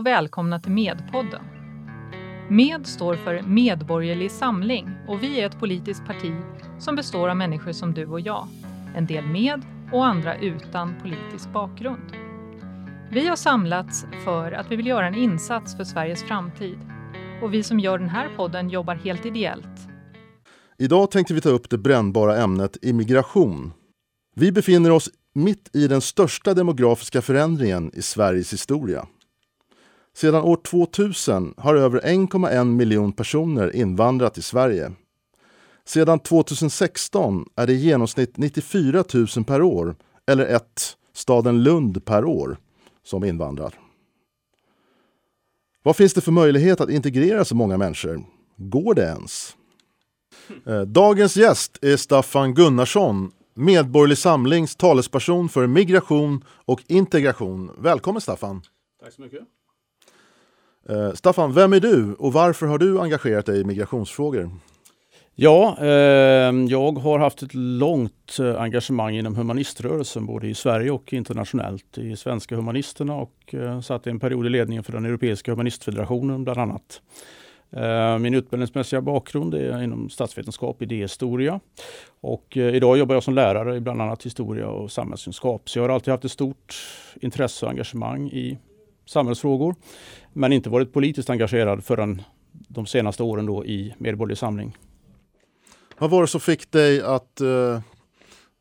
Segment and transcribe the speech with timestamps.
[0.00, 1.44] Och välkomna till Medpodden.
[2.48, 6.32] Med står för Medborgerlig Samling och vi är ett politiskt parti
[6.78, 8.48] som består av människor som du och jag.
[8.96, 9.62] En del med
[9.92, 12.12] och andra utan politisk bakgrund.
[13.10, 16.78] Vi har samlats för att vi vill göra en insats för Sveriges framtid.
[17.42, 19.88] Och vi som gör den här podden jobbar helt ideellt.
[20.78, 23.72] Idag tänkte vi ta upp det brännbara ämnet immigration.
[24.36, 29.06] Vi befinner oss mitt i den största demografiska förändringen i Sveriges historia.
[30.14, 34.92] Sedan år 2000 har över 1,1 miljon personer invandrat till Sverige.
[35.84, 39.96] Sedan 2016 är det i genomsnitt 94 000 per år,
[40.26, 42.56] eller ett staden Lund per år,
[43.02, 43.74] som invandrar.
[45.82, 48.24] Vad finns det för möjlighet att integrera så många människor?
[48.56, 49.56] Går det ens?
[50.66, 57.70] Eh, dagens gäst är Staffan Gunnarsson, Medborgerlig Samlings talesperson för migration och integration.
[57.78, 58.62] Välkommen Staffan!
[59.02, 59.42] Tack så mycket!
[60.90, 64.50] Eh, Staffan, vem är du och varför har du engagerat dig i migrationsfrågor?
[65.34, 71.12] Ja, eh, jag har haft ett långt eh, engagemang inom humaniströrelsen både i Sverige och
[71.12, 71.98] internationellt.
[71.98, 76.60] I Svenska Humanisterna och eh, satt en period i ledningen för den Europeiska Humanistfederationen bland
[76.60, 77.02] annat.
[77.72, 81.60] Eh, min utbildningsmässiga bakgrund är inom statsvetenskap, idéhistoria.
[82.20, 85.70] Och eh, idag jobbar jag som lärare i bland annat historia och samhällskunskap.
[85.70, 86.74] Så jag har alltid haft ett stort
[87.20, 88.58] intresse och engagemang i
[89.10, 89.74] samhällsfrågor.
[90.32, 92.22] Men inte varit politiskt engagerad förrän
[92.52, 94.76] de senaste åren då i Medborgerlig Samling.
[95.98, 97.80] Vad var det som fick dig att, eh,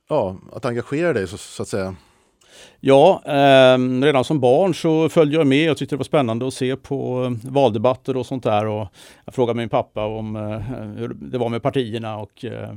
[0.09, 1.95] ja, att engagera dig så, så att säga?
[2.79, 5.63] Ja, eh, redan som barn så följde jag med.
[5.69, 8.65] Jag tyckte det var spännande att se på eh, valdebatter och sånt där.
[8.65, 8.87] Och
[9.25, 10.59] jag frågade min pappa om eh,
[10.97, 12.73] hur det var med partierna och eh,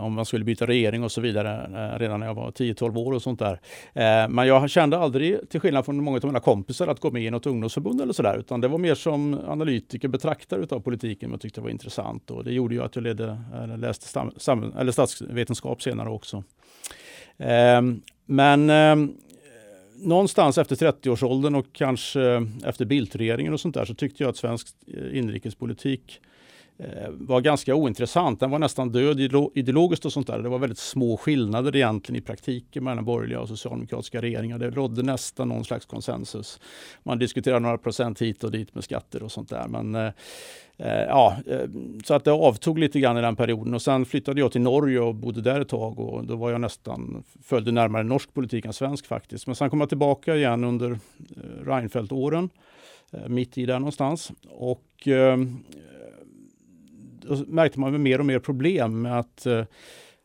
[0.00, 3.12] om man skulle byta regering och så vidare eh, redan när jag var 10-12 år
[3.12, 3.60] och sånt där.
[3.94, 7.22] Eh, men jag kände aldrig, till skillnad från många av mina kompisar, att gå med
[7.22, 8.38] i något ungdomsförbund eller sådär.
[8.38, 12.30] Utan det var mer som analytiker, betraktare av politiken jag tyckte det var intressant.
[12.30, 16.44] Och det gjorde ju att jag ledde, eh, läste stam, sam, eller statsvetenskap senare också.
[17.38, 18.96] Ehm, men eh,
[19.96, 24.66] någonstans efter 30-årsåldern och kanske efter Bildtregeringen och sånt där så tyckte jag att svensk
[24.86, 26.26] eh, inrikespolitik eh,
[26.82, 28.40] Eh, var ganska ointressant.
[28.40, 29.20] Den var nästan död
[29.54, 30.38] ideologiskt och sånt där.
[30.38, 34.58] Det var väldigt små skillnader egentligen i praktiken mellan borgerliga och socialdemokratiska regeringar.
[34.58, 36.60] Det rådde nästan någon slags konsensus.
[37.02, 39.68] Man diskuterade några procent hit och dit med skatter och sånt där.
[39.68, 40.12] Men eh,
[40.76, 41.68] eh ja, eh,
[42.04, 45.00] så att det avtog lite grann i den perioden och sen flyttade jag till Norge
[45.00, 48.72] och bodde där ett tag och då var jag nästan, följde närmare norsk politik än
[48.72, 49.46] svensk faktiskt.
[49.46, 50.98] Men sen kom jag tillbaka igen under
[51.64, 52.50] Reinfeldt-åren,
[53.26, 54.32] mitt i där någonstans.
[54.50, 55.36] Och eh,
[57.46, 59.64] märkte man mer och mer problem med att eh,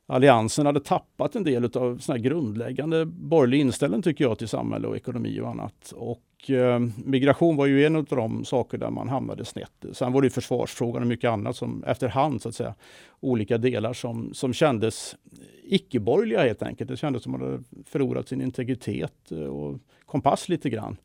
[0.07, 4.95] Alliansen hade tappat en del av såna grundläggande borgerlig inställning tycker jag till samhälle och
[4.95, 5.93] ekonomi och annat.
[5.95, 9.85] Och eh, migration var ju en av de saker där man hamnade snett.
[9.93, 12.75] Sen var det försvarsfrågan och mycket annat som efterhand så att säga
[13.19, 15.15] olika delar som, som kändes
[15.63, 16.89] icke-borgerliga helt enkelt.
[16.89, 20.97] Det kändes som att man hade förlorat sin integritet eh, och kompass lite grann.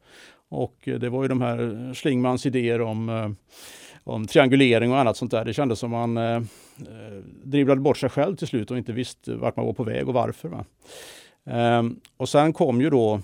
[0.49, 3.31] Och eh, det var ju de här Schlingmans idéer om eh,
[4.11, 5.45] om triangulering och annat sånt där.
[5.45, 6.43] Det kändes som man eh, eh
[7.45, 10.15] dribblade bort sig själv till slut och inte visste vart man var på väg och
[10.15, 10.65] varför.
[11.47, 11.83] Eh,
[12.17, 13.21] och sen kom ju då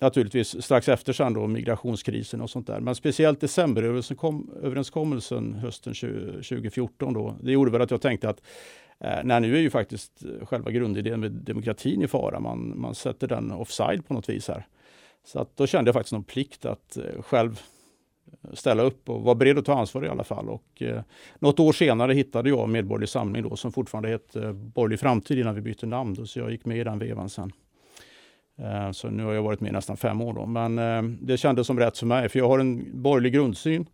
[0.00, 2.80] naturligtvis strax efter sen då migrationskrisen och sånt där.
[2.80, 7.34] Men speciellt decemberöverenskommelsen hösten 2014 då.
[7.42, 8.42] Det gjorde väl att jag tänkte att
[9.00, 12.40] eh, nej, nu är ju faktiskt själva grundidén med demokratin i fara.
[12.40, 14.66] Man, man sätter den offside på något vis här.
[15.24, 17.60] Så att då kände jag faktiskt någon plikt att eh, själv
[18.52, 20.48] ställa upp och vara beredd att ta ansvar i alla fall.
[20.48, 21.02] Och, eh,
[21.38, 25.54] något år senare hittade jag Medborgerlig Samling då, som fortfarande hette eh, Borgerlig Framtid innan
[25.54, 26.14] vi bytte namn.
[26.14, 27.52] Då, så jag gick med i den vevan sen.
[28.58, 30.34] Eh, så nu har jag varit med i nästan fem år.
[30.34, 30.46] Då.
[30.46, 33.86] Men eh, det kändes som rätt för mig, för jag har en borgerlig grundsyn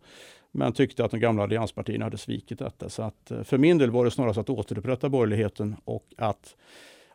[0.51, 2.89] men tyckte att de gamla allianspartierna hade svikit detta.
[2.89, 6.55] Så att, eh, för min del var det snarast att återupprätta borgerligheten och att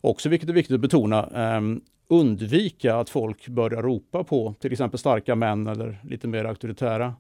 [0.03, 4.99] också, vilket är viktigt att betona, ehm, undvika att folk börjar ropa på till exempel
[4.99, 7.15] starka män eller lite mer auktoritära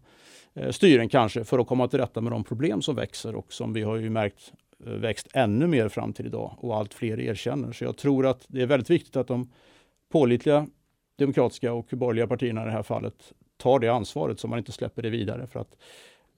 [0.54, 3.72] eh, styren kanske för att komma till rätta med de problem som växer och som
[3.72, 4.52] vi har ju märkt
[4.86, 7.72] eh, växt ännu mer fram till idag och allt fler erkänner.
[7.72, 9.50] Så jag tror att det är väldigt viktigt att de
[10.12, 10.66] pålitliga
[11.16, 15.02] demokratiska och borgerliga partierna i det här fallet tar det ansvaret så man inte släpper
[15.02, 15.46] det vidare.
[15.46, 15.76] För att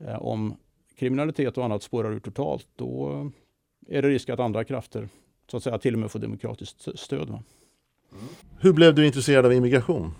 [0.01, 0.57] eh, om
[0.99, 3.11] kriminalitet och annat spårar ur totalt, då
[3.89, 5.09] eh, är det risk att andra krafter
[5.51, 7.29] så att säga till och med får demokratiskt stöd.
[7.29, 7.43] Va?
[8.61, 10.15] Hur blev du intresserad av immigration?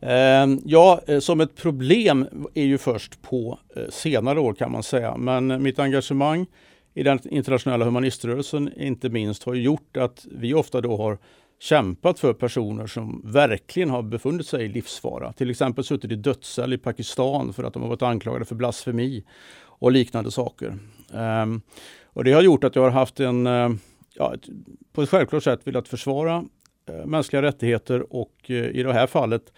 [0.00, 4.82] Ehm, ja, eh, som ett problem är ju först på eh, senare år kan man
[4.82, 5.16] säga.
[5.16, 6.46] Men mitt engagemang
[6.94, 11.18] i den internationella humaniströrelsen inte minst har gjort att vi ofta då har
[11.60, 15.32] kämpat för personer som verkligen har befunnit sig i livsfara.
[15.32, 19.24] Till exempel suttit i dödscell i Pakistan för att de har varit anklagade för blasfemi
[19.62, 20.78] och liknande saker.
[21.12, 21.62] Um,
[22.04, 23.46] och det har gjort att jag har haft en,
[24.14, 24.34] ja,
[24.92, 26.44] på ett självklart sätt velat försvara
[26.88, 29.52] eh, mänskliga rättigheter och eh, i det här fallet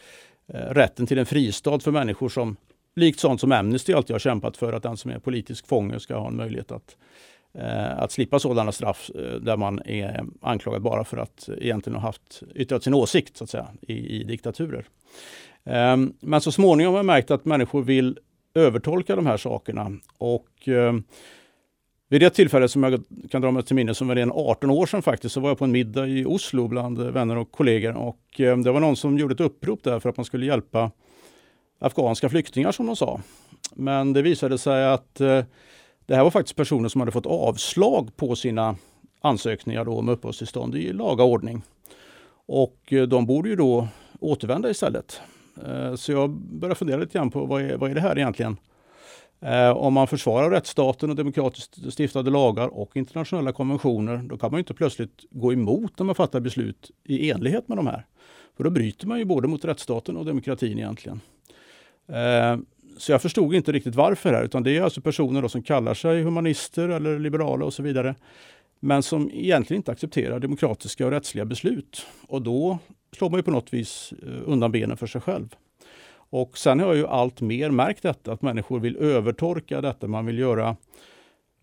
[0.46, 2.56] eh, rätten till en fristad för människor som
[2.96, 6.16] likt sånt som Amnesty alltid har kämpat för, att den som är politisk fånge ska
[6.16, 6.96] ha en möjlighet att
[7.58, 12.08] Eh, att slippa sådana straff eh, där man är anklagad bara för att egentligen ha
[12.08, 14.86] haft yttrat sin åsikt så att säga, i, i diktaturer.
[15.64, 18.18] Ehm, men så småningom har jag märkt att människor vill
[18.54, 19.92] övertolka de här sakerna.
[20.18, 21.04] Och ehm,
[22.08, 24.86] vid det tillfället som jag kan dra mig till minne, som var redan 18 år
[24.86, 27.96] sedan faktiskt, så var jag på en middag i Oslo bland vänner och kollegor.
[27.96, 30.90] Och eh, det var någon som gjorde ett upprop där för att man skulle hjälpa
[31.78, 33.20] afghanska flyktingar som de sa.
[33.74, 35.44] Men det visade sig att eh,
[36.06, 38.76] det här var faktiskt personer som hade fått avslag på sina
[39.20, 41.62] ansökningar då om uppehållstillstånd i laga ordning.
[42.46, 43.88] Och eh, de borde ju då
[44.20, 45.20] återvända istället.
[45.66, 48.56] Eh, så jag började fundera lite grann på vad är, vad är det här egentligen?
[49.40, 54.58] Eh, om man försvarar rättsstaten och demokratiskt stiftade lagar och internationella konventioner, då kan man
[54.58, 58.06] inte plötsligt gå emot när man fattar beslut i enlighet med de här.
[58.56, 61.20] För då bryter man ju både mot rättsstaten och demokratin egentligen.
[62.08, 62.56] Eh,
[62.98, 65.94] så jag förstod inte riktigt varför här, utan det är alltså personer då som kallar
[65.94, 68.14] sig humanister eller liberala och så vidare,
[68.80, 72.06] men som egentligen inte accepterar demokratiska och rättsliga beslut.
[72.28, 72.78] Och då
[73.16, 75.56] slår man ju på något vis eh, undan benen för sig själv.
[76.30, 80.06] Och sen har jag ju allt mer märkt detta, att människor vill övertorka detta.
[80.06, 80.76] Man vill göra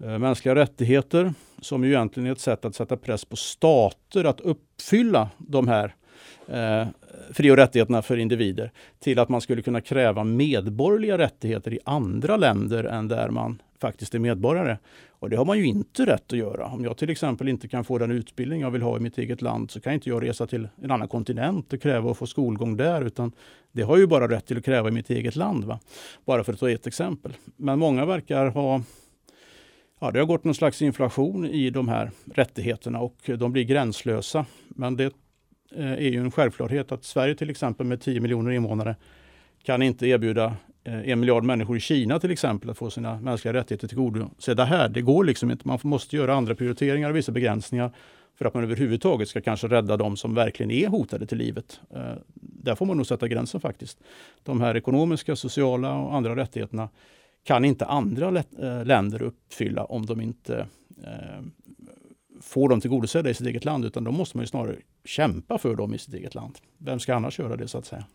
[0.03, 4.39] eh, mänskliga rättigheter, som ju egentligen är ett sätt att sätta press på stater att
[4.39, 5.95] uppfylla de här
[6.47, 6.87] eh,
[7.31, 12.37] fri och rättigheterna för individer till att man skulle kunna kräva medborgerliga rättigheter i andra
[12.37, 14.77] länder än där man faktiskt är medborgare.
[15.23, 16.65] Och det har man ju inte rätt att göra.
[16.65, 19.41] Om jag till exempel inte kan få den utbildning jag vill ha i mitt eget
[19.41, 22.77] land så kan inte jag resa till en annan kontinent och kräva att få skolgång
[22.77, 23.01] där.
[23.05, 23.31] Utan
[23.71, 25.63] det har jag ju bara rätt till att kräva i mitt eget land.
[25.63, 25.79] Va?
[26.25, 27.33] Bara för att ta ett exempel.
[27.55, 28.81] Men många verkar ha
[29.99, 34.45] Ja, det har gått någon slags inflation i de här rättigheterna och de blir gränslösa.
[34.67, 35.13] Men det
[35.75, 38.95] eh, är ju en självklarhet att Sverige till exempel med 10 miljoner invånare
[39.63, 43.53] kan inte erbjuda Eh, en miljard människor i Kina till exempel att få sina mänskliga
[43.53, 44.89] rättigheter tillgodosedda här.
[44.89, 45.67] Det går liksom inte.
[45.67, 47.91] Man måste göra andra prioriteringar och vissa begränsningar
[48.37, 51.79] för att man överhuvudtaget ska kanske rädda de som verkligen är hotade till livet.
[51.95, 53.99] Eh, där får man nog sätta gränsen faktiskt.
[54.43, 56.89] De här ekonomiska, sociala och andra rättigheterna
[57.43, 60.67] kan inte andra eh, länder uppfylla om de inte
[62.41, 64.75] får dem tillgodosedda i sitt eget land, utan då måste man ju snarare
[65.05, 66.57] kämpa för dem i sitt eget land.
[66.77, 68.05] Vem ska annars göra det så att säga?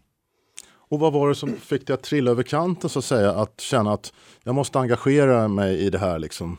[0.89, 3.31] Och vad var det som fick dig att trilla över kanten så att säga?
[3.31, 4.13] Att känna att
[4.45, 6.59] jag måste engagera mig i det här liksom?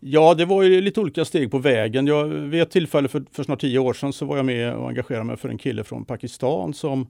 [0.00, 2.06] Ja, det var ju lite olika steg på vägen.
[2.06, 4.88] Jag, vid ett tillfälle för, för snart tio år sedan så var jag med och
[4.88, 7.06] engagerade mig för en kille från Pakistan som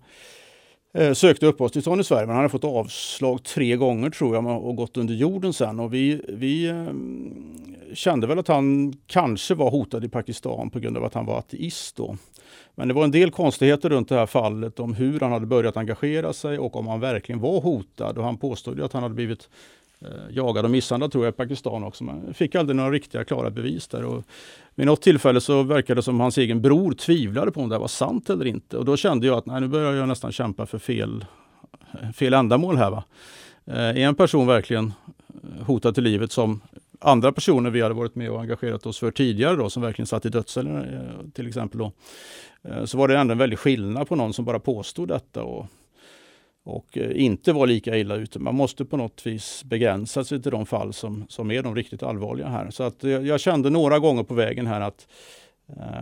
[0.94, 4.76] eh, sökte uppehållstillstånd i Sverige, men han hade fått avslag tre gånger tror jag och
[4.76, 5.80] gått under jorden sen.
[5.80, 6.86] Och vi, vi eh,
[7.94, 11.38] kände väl att han kanske var hotad i Pakistan på grund av att han var
[11.38, 12.16] ateist då.
[12.74, 15.76] Men det var en del konstigheter runt det här fallet om hur han hade börjat
[15.76, 18.18] engagera sig och om han verkligen var hotad.
[18.18, 19.48] Och han påstod att han hade blivit
[20.00, 22.04] eh, jagad och misshandlad tror jag i Pakistan också.
[22.04, 24.04] Men fick aldrig några riktiga klara bevis där.
[24.04, 24.24] Och
[24.74, 27.88] vid något tillfälle så verkade det som hans egen bror tvivlade på om det var
[27.88, 28.76] sant eller inte.
[28.76, 31.24] Och då kände jag att nej, nu börjar jag nästan kämpa för fel,
[32.14, 32.90] fel ändamål här.
[32.90, 33.04] Va?
[33.66, 34.92] Eh, är en person verkligen
[35.28, 36.60] eh, hotad till livet som
[36.98, 40.26] andra personer vi hade varit med och engagerat oss för tidigare då, som verkligen satt
[40.26, 41.78] i dödsceller eh, till exempel.
[41.78, 41.92] Då,
[42.62, 45.66] eh, så var det ändå en väldig skillnad på någon som bara påstod detta och,
[46.64, 48.38] och eh, inte var lika illa ute.
[48.38, 52.02] Man måste på något vis begränsa sig till de fall som, som är de riktigt
[52.02, 52.70] allvarliga här.
[52.70, 55.08] Så att jag kände några gånger på vägen här att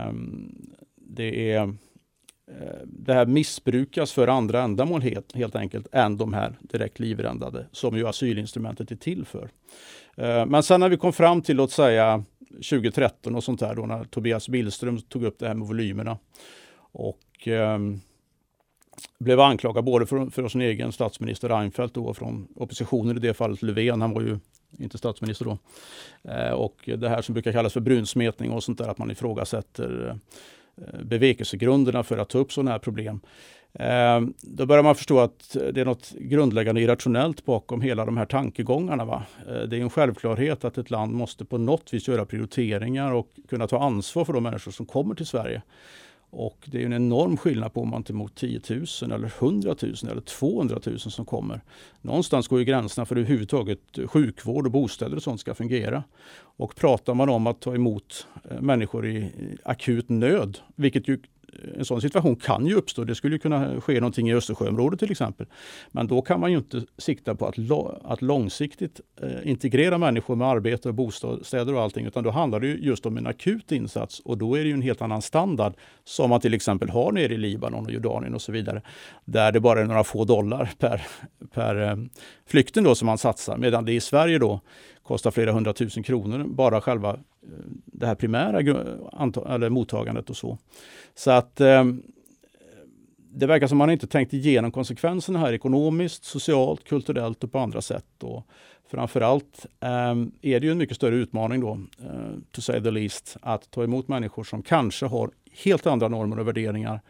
[0.09, 1.73] um, det är
[2.85, 7.97] det här missbrukas för andra ändamål helt, helt enkelt än de här direkt livräddade, som
[7.97, 9.49] ju asylinstrumentet är till för.
[10.17, 13.85] Eh, men sen när vi kom fram till, låt säga 2013 och sånt där, då
[13.85, 16.17] när Tobias Billström tog upp det här med volymerna
[16.91, 17.79] och eh,
[19.19, 23.33] blev anklagad både för, för sin egen statsminister Reinfeldt då, och från oppositionen i det
[23.33, 24.39] fallet Löfven, han var ju
[24.79, 25.57] inte statsminister då.
[26.31, 30.07] Eh, och det här som brukar kallas för brunsmetning och sånt där, att man ifrågasätter
[30.09, 30.15] eh,
[30.77, 33.19] Eh, bevekelsegrunderna för att ta upp sådana här problem.
[33.73, 38.25] Eh, då börjar man förstå att det är något grundläggande irrationellt bakom hela de här
[38.25, 39.05] tankegångarna.
[39.05, 39.23] Va?
[39.47, 43.27] Eh, det är en självklarhet att ett land måste på något vis göra prioriteringar och
[43.49, 45.61] kunna ta ansvar för de människor som kommer till Sverige.
[46.29, 49.75] Och det är en enorm skillnad på om man tar emot 10 000 eller 100
[49.81, 51.61] 000 eller 200 000 som kommer.
[52.01, 56.03] Någonstans går ju gränserna för hur överhuvudtaget sjukvård och bostäder och sånt ska fungera.
[56.39, 59.31] Och pratar man om att ta emot eh, människor i
[59.63, 61.19] akut nöd, vilket ju
[61.77, 63.03] en sån situation kan ju uppstå.
[63.03, 65.45] Det skulle kunna ske någonting i Östersjöområdet till exempel.
[65.91, 67.55] Men då kan man ju inte sikta på att,
[68.03, 72.67] att långsiktigt eh, integrera människor med arbete och bostäder och allting, utan då handlar det
[72.67, 75.73] just om en akut insats och då är det ju en helt annan standard
[76.03, 78.81] som man till exempel har nere i Libanon och Jordanien och så vidare,
[79.25, 81.07] där det bara är några få dollar per,
[81.53, 81.95] per eh,
[82.45, 84.61] flykting då som man satsar, medan det i Sverige då
[85.07, 87.17] kostar flera hundratusen kronor bara själva eh,
[87.85, 90.57] det här primära eller mottagandet och så.
[91.15, 91.83] Så att eh,
[93.17, 97.81] det verkar som man inte tänkt igenom konsekvenserna här ekonomiskt, socialt, kulturellt och på andra
[97.81, 98.23] sätt.
[98.23, 98.47] Och
[98.91, 103.37] framförallt eh, är det ju en mycket större utmaning då, eh, to say the least,
[103.41, 105.31] att ta emot människor som kanske har
[105.63, 107.01] helt andra normer och värderingar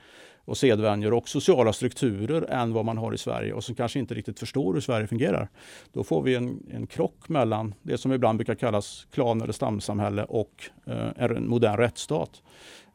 [0.48, 4.14] och sedvänjor och sociala strukturer än vad man har i Sverige och som kanske inte
[4.14, 5.50] riktigt förstår hur Sverige fungerar.
[5.94, 10.24] Då får vi en, en krock mellan det som ibland brukar kallas klan eller stamsamhälle
[10.24, 12.42] och eh, en modern rättsstat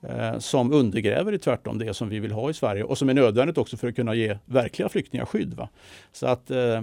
[0.00, 3.14] eh, som undergräver i tvärtom det som vi vill ha i Sverige och som är
[3.14, 5.54] nödvändigt också för att kunna ge verkliga flyktingar skydd.
[5.54, 5.68] Va?
[6.12, 6.82] Så att eh, eh,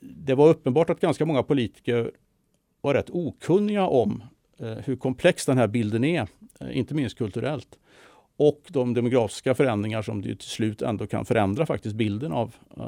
[0.00, 2.10] det var uppenbart att ganska många politiker
[2.80, 4.22] var rätt okunniga om
[4.58, 6.28] eh, hur komplex den här bilden är,
[6.60, 7.78] eh, inte minst kulturellt
[8.38, 12.84] och de demografiska förändringar som till slut ändå kan förändra faktiskt bilden av eh,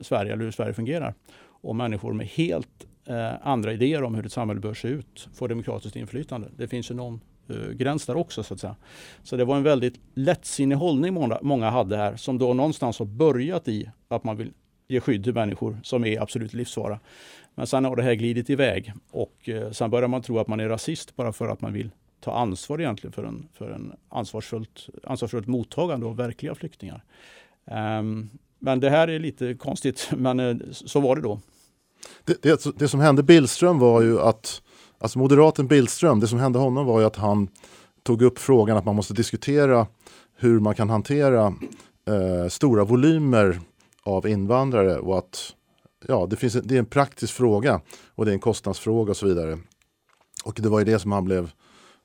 [0.00, 1.14] Sverige eller hur Sverige fungerar.
[1.40, 5.48] Och människor med helt eh, andra idéer om hur ett samhälle bör se ut får
[5.48, 6.48] demokratiskt inflytande.
[6.56, 8.76] Det finns ju någon eh, gräns där också så att säga.
[9.22, 13.06] Så det var en väldigt lättsinnig hållning många, många hade här som då någonstans har
[13.06, 14.52] börjat i att man vill
[14.88, 17.00] ge skydd till människor som är absolut livsfara.
[17.54, 20.60] Men sen har det här glidit iväg och eh, sen börjar man tro att man
[20.60, 21.90] är rasist bara för att man vill
[22.20, 27.04] ta ansvar egentligen för en, för en ansvarsfullt, ansvarsfullt mottagande av verkliga flyktingar.
[28.00, 31.40] Um, men det här är lite konstigt, men eh, så var det då.
[32.24, 34.62] Det, det, alltså, det, som hände Billström var ju att,
[34.98, 37.48] alltså moderaten Billström, det som hände honom var ju att han
[38.02, 39.86] tog upp frågan att man måste diskutera
[40.36, 41.46] hur man kan hantera
[42.06, 43.60] eh, stora volymer
[44.02, 45.54] av invandrare och att
[46.06, 47.80] ja, det, finns det är en praktisk fråga
[48.14, 49.58] och det är en kostnadsfråga och så vidare.
[50.44, 51.50] Och det var ju det som han blev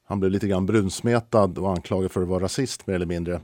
[0.05, 3.41] han blev lite grann brunsmetad och anklagad för att vara rasist mer eller mindre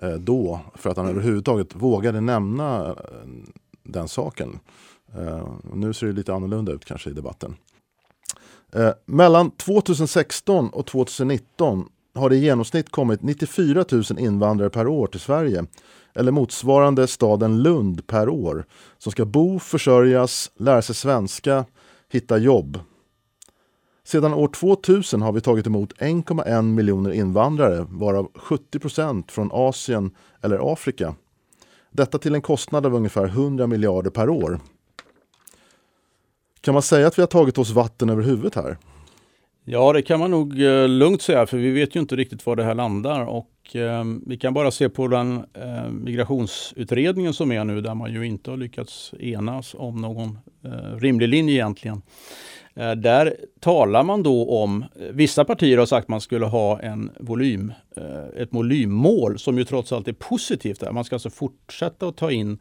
[0.00, 0.60] eh, då.
[0.74, 2.94] För att han överhuvudtaget vågade nämna eh,
[3.82, 4.58] den saken.
[5.18, 7.56] Eh, nu ser det lite annorlunda ut kanske i debatten.
[9.04, 15.20] Mellan 2016 och 2019 har det i genomsnitt kommit 94 000 invandrare per år till
[15.20, 15.66] Sverige.
[16.14, 18.64] Eller motsvarande staden Lund per år.
[18.98, 21.64] Som ska bo, försörjas, lära sig svenska,
[22.08, 22.78] hitta jobb.
[24.04, 30.10] Sedan år 2000 har vi tagit emot 1,1 miljoner invandrare, varav 70 procent från Asien
[30.42, 31.14] eller Afrika.
[31.90, 34.60] Detta till en kostnad av ungefär 100 miljarder per år.
[36.60, 38.76] Kan man säga att vi har tagit oss vatten över huvudet här?
[39.64, 42.56] Ja, det kan man nog eh, lugnt säga, för vi vet ju inte riktigt var
[42.56, 43.26] det här landar.
[43.26, 48.12] Och, eh, vi kan bara se på den eh, migrationsutredningen som är nu, där man
[48.12, 52.02] ju inte har lyckats enas om någon eh, rimlig linje egentligen.
[52.74, 56.80] Eh, där talar man då om, eh, vissa partier har sagt att man skulle ha
[56.80, 60.80] en volym, eh, ett volymmål som ju trots allt är positivt.
[60.80, 60.92] Där.
[60.92, 62.58] Man ska alltså fortsätta att ta in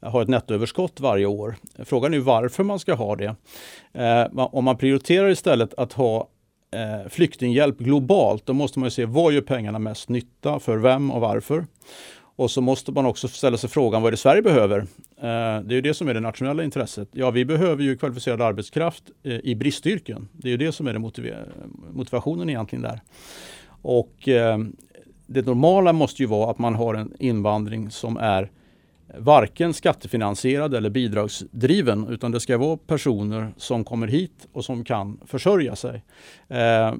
[0.00, 1.54] ha ett nettoöverskott varje år.
[1.84, 3.36] Frågan är varför man ska ha det.
[4.32, 6.28] Om man prioriterar istället att ha
[7.08, 11.64] flyktinghjälp globalt, då måste man se var gör pengarna mest nytta för vem och varför.
[12.42, 14.78] Och så måste man också ställa sig frågan vad är det Sverige behöver?
[14.78, 14.86] Eh,
[15.64, 17.08] det är ju det som är det nationella intresset.
[17.12, 20.28] Ja, vi behöver ju kvalificerad arbetskraft eh, i bristyrken.
[20.32, 20.98] Det är ju det som är det
[21.92, 23.00] motivationen egentligen där.
[23.82, 24.58] Och eh,
[25.26, 28.50] det normala måste ju vara att man har en invandring som är
[29.18, 35.20] varken skattefinansierad eller bidragsdriven utan det ska vara personer som kommer hit och som kan
[35.26, 36.02] försörja sig.
[36.48, 36.94] Eh,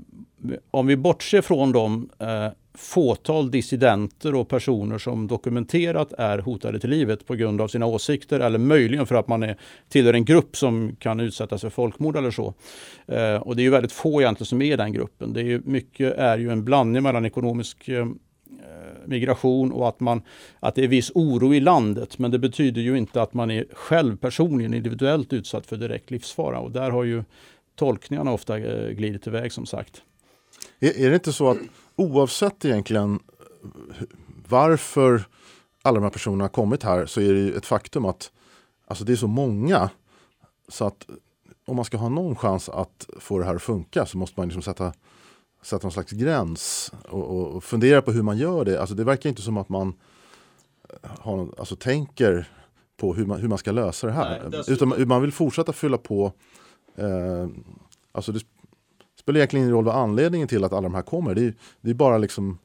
[0.71, 6.91] om vi bortser från de eh, fåtal dissidenter och personer som dokumenterat är hotade till
[6.91, 9.57] livet på grund av sina åsikter eller möjligen för att man är,
[9.89, 12.55] tillhör en grupp som kan utsättas för folkmord eller så.
[13.07, 15.33] Eh, och det är ju väldigt få egentligen som är i den gruppen.
[15.33, 18.07] Det är ju, mycket är ju en blandning mellan ekonomisk eh, eh
[19.07, 20.23] migration och att, man,
[20.61, 22.19] att det är viss oro i landet.
[22.19, 26.59] Men det betyder ju inte att man är själv personligen individuellt utsatt för direkt livsfara.
[26.59, 27.25] Och där har ju
[27.77, 30.03] tolkningarna ofta eh, glidit iväg som sagt.
[30.81, 31.59] Är, är det inte så att
[31.97, 33.21] oavsett egentligen
[34.49, 35.25] varför
[35.83, 38.31] alla de här personerna har kommit här så är det ett faktum att
[38.87, 39.91] alltså det är så många
[40.69, 41.07] så att
[41.67, 44.49] om man ska ha någon chans att få det här att funka så måste man
[44.49, 44.93] liksom sätta,
[45.63, 48.81] sätta någon slags gräns och, och, fundera på hur man gör det.
[48.81, 49.95] Alltså det verkar inte som att man
[51.03, 52.49] har, alltså tänker
[52.97, 54.49] på hur man, hur man ska lösa det här.
[54.51, 56.33] Nej, Utan man vill fortsätta fylla på.
[56.97, 57.49] Eh,
[58.13, 58.41] alltså det,
[59.23, 61.35] spelar egentligen ingen roll vad anledningen till att alla de här kommer.
[61.35, 62.59] Det är, det är bara liksom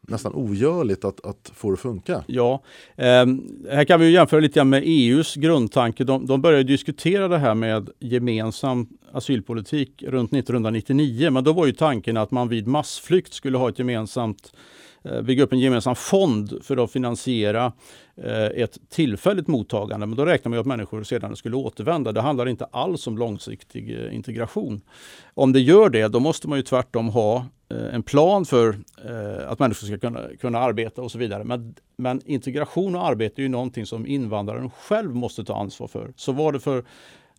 [0.00, 2.24] nästan ogörligt att, att få det att funka.
[2.26, 2.62] Ja,
[2.96, 3.26] eh,
[3.70, 6.04] här kan vi jämföra lite med EUs grundtanke.
[6.04, 11.72] De, de började diskutera det här med gemensam asylpolitik runt 1999, men då var ju
[11.72, 14.52] tanken att man vid massflykt skulle ha ett gemensamt
[15.02, 17.72] Eh, bygga upp en gemensam fond för att finansiera
[18.16, 20.06] eh, ett tillfälligt mottagande.
[20.06, 22.12] Men då räknar man med att människor sedan skulle återvända.
[22.12, 24.80] Det handlar inte alls om långsiktig eh, integration.
[25.34, 27.46] Om det gör det, då måste man ju tvärtom ha
[27.92, 28.78] en plan för
[29.46, 31.44] att människor ska kunna, kunna arbeta och så vidare.
[31.44, 36.12] Men, men integration och arbete är ju någonting som invandraren själv måste ta ansvar för.
[36.16, 36.84] Så var det för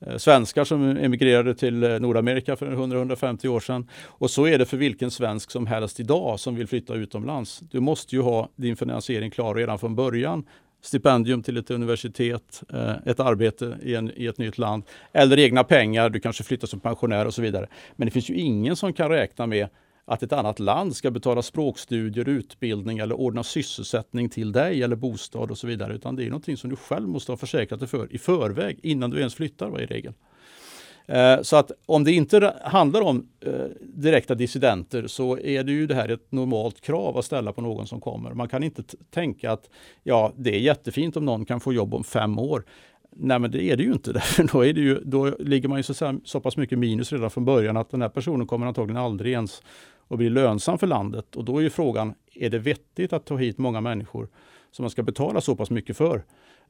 [0.08, 3.88] Eh, svenskar som emigrerade till eh, Nordamerika för 100-150 år sedan.
[4.06, 7.60] Och så är det för vilken svensk som helst idag som vill flytta utomlands.
[7.60, 10.44] Du måste ju ha din finansiering klar redan från början.
[10.84, 15.64] Stipendium till ett universitet, eh, ett arbete i, en, i ett nytt land eller egna
[15.64, 17.68] pengar, du kanske flyttar som pensionär och så vidare.
[17.96, 19.68] Men det finns ju ingen som kan räkna med
[20.06, 25.52] att ett annat land ska betala språkstudier, utbildning eller ordna sysselsättning till dig eller bostad
[25.52, 25.94] och så vidare.
[25.94, 29.10] Utan det är någonting som du själv måste ha försäkrat dig för i förväg innan
[29.10, 30.14] du ens flyttar i regel.
[31.06, 35.88] Eh, så att om det inte handlar om eh, direkta dissidenter så är det ju
[35.88, 38.34] det här ett normalt krav att ställa på någon som kommer.
[38.34, 39.70] Man kan inte tänka att
[40.04, 42.64] ja, det är jättefint om någon kan få jobb om fem år.
[43.16, 44.12] Nej men det är det ju inte.
[44.14, 47.32] Därför då, är det ju, då ligger man ju så, så pass mycket minus redan
[47.32, 49.64] från början att den här personen kommer antagligen aldrig ens
[50.08, 51.36] att bli lönsam för landet.
[51.36, 54.28] Och då är ju frågan, är det vettigt att ta hit många människor
[54.72, 56.24] som man ska betala så pass mycket för?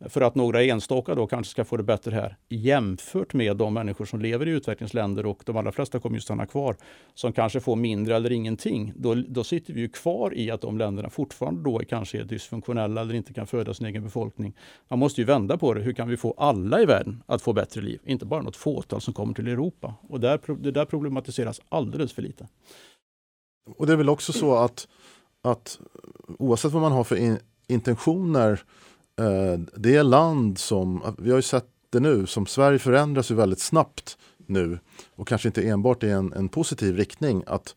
[0.10, 4.06] För att några enstaka då kanske ska få det bättre här jämfört med de människor
[4.06, 6.76] som lever i utvecklingsländer och de allra flesta kommer ju stanna kvar
[7.14, 8.94] som kanske får mindre eller ingenting.
[8.96, 13.02] Då, då sitter vi ju kvar i att de länderna fortfarande då kanske är dysfunktionella
[13.02, 14.54] eller inte kan föda sin egen befolkning.
[14.88, 15.82] Man måste ju vända på det.
[15.82, 18.00] Hur kan vi få alla i världen att få bättre liv?
[18.06, 19.94] Inte bara något fåtal som kommer till Europa.
[20.10, 22.48] Och där, det där problematiseras alldeles för lite.
[23.78, 24.88] Och det är väl också så att,
[25.42, 25.80] att
[26.40, 28.62] oavsett vad man har för in, intentioner,
[29.22, 33.60] Eh, det land som, vi har ju sett det nu, som Sverige förändras ju väldigt
[33.60, 34.80] snabbt nu
[35.16, 37.44] och kanske inte enbart i en, en positiv riktning.
[37.48, 37.76] Att,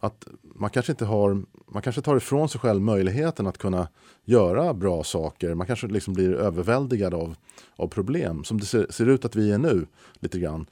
[0.00, 3.88] att man kanske inte har, man kanske tar ifrån sig själv möjligheten att kunna
[4.24, 5.54] göra bra saker.
[5.54, 7.34] Man kanske liksom blir överväldigad av,
[7.76, 9.86] av problem som det ser, ser ut att vi är nu
[10.20, 10.66] lite grann.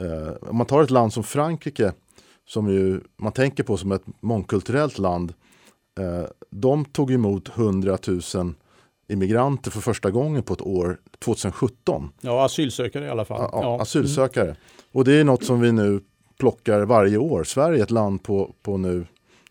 [0.00, 1.92] Eh, om man tar ett land som Frankrike
[2.46, 5.34] som ju man tänker på som ett mångkulturellt land.
[5.98, 7.98] Eh, de tog emot 100
[8.34, 8.54] 000
[9.08, 12.10] immigranter för första gången på ett år 2017.
[12.20, 13.48] Ja, asylsökare i alla fall.
[13.52, 13.82] Ja, ja.
[13.82, 14.44] asylsökare.
[14.44, 14.56] Mm.
[14.92, 16.00] Och det är något som vi nu
[16.38, 17.44] plockar varje år.
[17.44, 19.06] Sverige är ett land på, på nu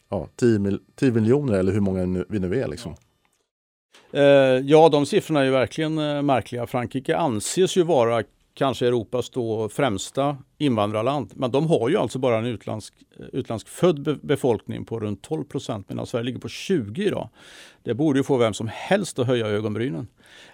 [0.10, 2.68] ja, 10, mil, 10 miljoner eller hur många nu, vi nu är.
[2.68, 2.96] Liksom.
[4.12, 4.20] Ja.
[4.20, 4.26] Eh,
[4.66, 6.68] ja, de siffrorna är ju verkligen eh, märkliga.
[6.68, 11.32] Frankrike anses ju vara kanske Europas då främsta invandrarland.
[11.36, 12.94] Men de har ju alltså bara en utländsk,
[13.34, 17.30] utländsk född befolkning på runt 12 procent medan Sverige ligger på 20 idag.
[17.84, 20.08] Det borde ju få vem som helst att höja ögonbrynen.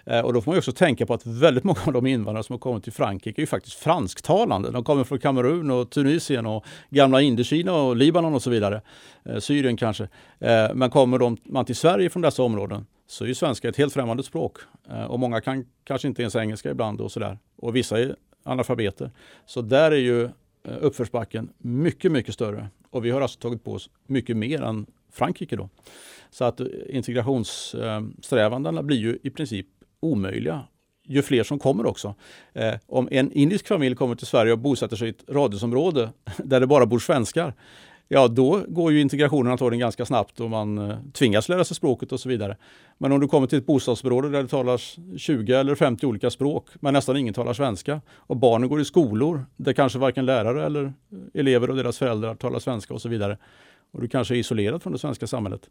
[0.04, 2.52] Eh, och då får man också tänka på att väldigt många av de invandrare som
[2.52, 4.70] har kommit till Frankrike är ju faktiskt fransktalande.
[4.70, 8.82] De kommer från Kamerun och Tunisien och gamla Indokina och Libanon och så vidare.
[9.24, 10.08] Eh, Syrien kanske.
[10.38, 13.92] Eh, men kommer de, man till Sverige från dessa områden så är svenska ett helt
[13.92, 14.58] främmande språk.
[14.90, 17.38] Eh, och många kan kanske inte ens engelska ibland och sådär.
[17.56, 19.10] Och vissa är analfabeter.
[19.46, 20.30] Så där är ju eh,
[20.80, 22.68] uppförsbacken mycket, mycket större.
[22.90, 25.68] Och vi har alltså tagit på oss mycket mer än Frankrike då.
[26.30, 29.66] Så att eh, integrationssträvandena eh, blir ju i princip
[30.00, 30.64] omöjliga
[31.08, 32.14] ju fler som kommer också.
[32.52, 36.60] Eh, om en indisk familj kommer till Sverige och bosätter sig i ett radhusområde där
[36.60, 37.54] det bara bor svenskar,
[38.08, 42.12] ja då går ju integrationen antagligen ganska snabbt och man eh, tvingas lära sig språket
[42.12, 42.56] och så vidare.
[42.98, 46.68] Men om du kommer till ett bostadsområde där det talas 20 eller 50 olika språk,
[46.80, 50.84] men nästan ingen talar svenska och barnen går i skolor där kanske varken lärare eller
[50.84, 50.92] eh,
[51.34, 53.38] elever och deras föräldrar talar svenska och så vidare.
[53.92, 55.70] Och du kanske är isolerad från det svenska samhället.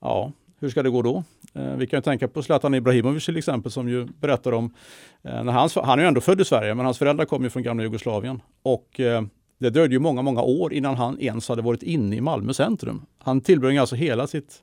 [0.00, 1.24] Ja, hur ska det gå då?
[1.54, 4.74] Eh, vi kan ju tänka på Zlatan Ibrahimovic till exempel som ju berättar om,
[5.22, 7.50] eh, när hans, han är ju ändå född i Sverige, men hans föräldrar kom ju
[7.50, 8.40] från gamla Jugoslavien.
[8.62, 9.22] Och eh,
[9.62, 13.06] det dröjde ju många, många år innan han ens hade varit inne i Malmö centrum.
[13.18, 14.62] Han tillbringade alltså hela sitt,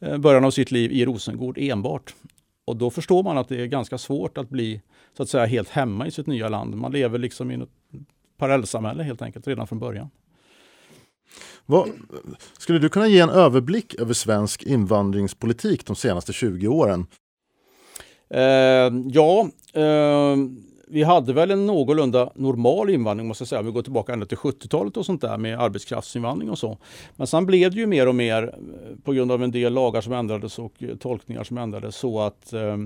[0.00, 2.14] eh, början av sitt liv i Rosengård enbart.
[2.64, 4.82] Och då förstår man att det är ganska svårt att bli
[5.16, 6.74] så att säga helt hemma i sitt nya land.
[6.74, 7.68] Man lever liksom i ett
[8.36, 10.10] parallellsamhälle helt enkelt redan från början.
[11.66, 11.88] Vad,
[12.58, 17.06] skulle du kunna ge en överblick över svensk invandringspolitik de senaste 20 åren?
[18.30, 20.36] Eh, ja, eh,
[20.90, 24.26] vi hade väl en någorlunda normal invandring måste jag säga, om vi går tillbaka ända
[24.26, 26.78] till 70-talet och sånt där med arbetskraftsinvandring och så.
[27.16, 30.00] Men sen blev det ju mer och mer eh, på grund av en del lagar
[30.00, 32.76] som ändrades och eh, tolkningar som ändrades så att eh,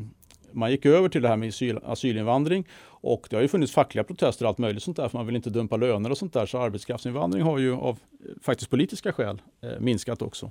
[0.55, 4.05] man gick över till det här med asyl, asylinvandring och det har ju funnits fackliga
[4.05, 6.47] protester och allt möjligt sånt där för man vill inte dumpa löner och sånt där
[6.47, 10.51] så arbetskraftsinvandring har ju av eh, faktiskt politiska skäl eh, minskat också.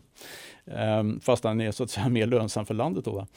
[0.66, 3.28] Ehm, fast den är så att säga mer lönsam för landet då.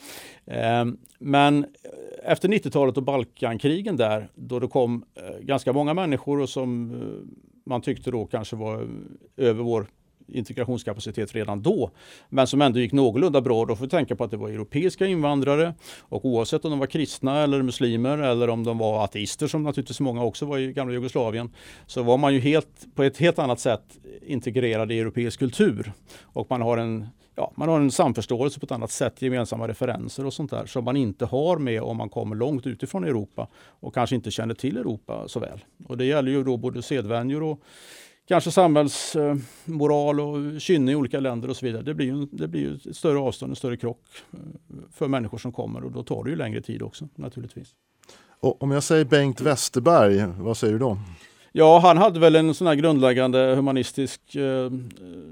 [0.46, 6.40] Ehm, men eh, efter 90-talet och Balkankrigen där då det kom eh, ganska många människor
[6.40, 8.88] och som eh, man tyckte då kanske var
[9.37, 9.87] över vår
[10.29, 11.91] integrationskapacitet redan då,
[12.29, 13.65] men som ändå gick någorlunda bra.
[13.65, 16.87] Då får vi tänka på att det var europeiska invandrare och oavsett om de var
[16.87, 20.95] kristna eller muslimer eller om de var ateister som naturligtvis många också var i gamla
[20.95, 21.51] Jugoslavien
[21.87, 26.47] så var man ju helt, på ett helt annat sätt integrerad i europeisk kultur och
[26.51, 30.33] man har en ja, man har en samförståelse på ett annat sätt, gemensamma referenser och
[30.33, 34.17] sånt där som man inte har med om man kommer långt utifrån Europa och kanske
[34.17, 35.65] inte känner till Europa så väl.
[35.87, 37.61] Och det gäller ju då både sedvänjor och
[38.29, 41.83] kanske samhällsmoral och kynne i olika länder och så vidare.
[41.83, 44.39] Det blir ju, det blir ju ett större avstånd, en större krock eh,
[44.93, 47.69] för människor som kommer och då tar det ju längre tid också naturligtvis.
[48.41, 50.99] Och om jag säger Bengt Westerberg, vad säger du då?
[51.57, 54.71] Ja, han hade väl en sån här grundläggande humanistisk eh,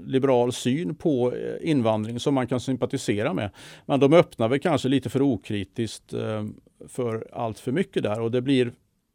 [0.05, 3.49] liberal syn på eh, invandring som man kan sympatisera med.
[3.85, 6.45] Men de öppnar väl kanske lite för okritiskt eh,
[6.87, 8.71] för allt för mycket där och det blir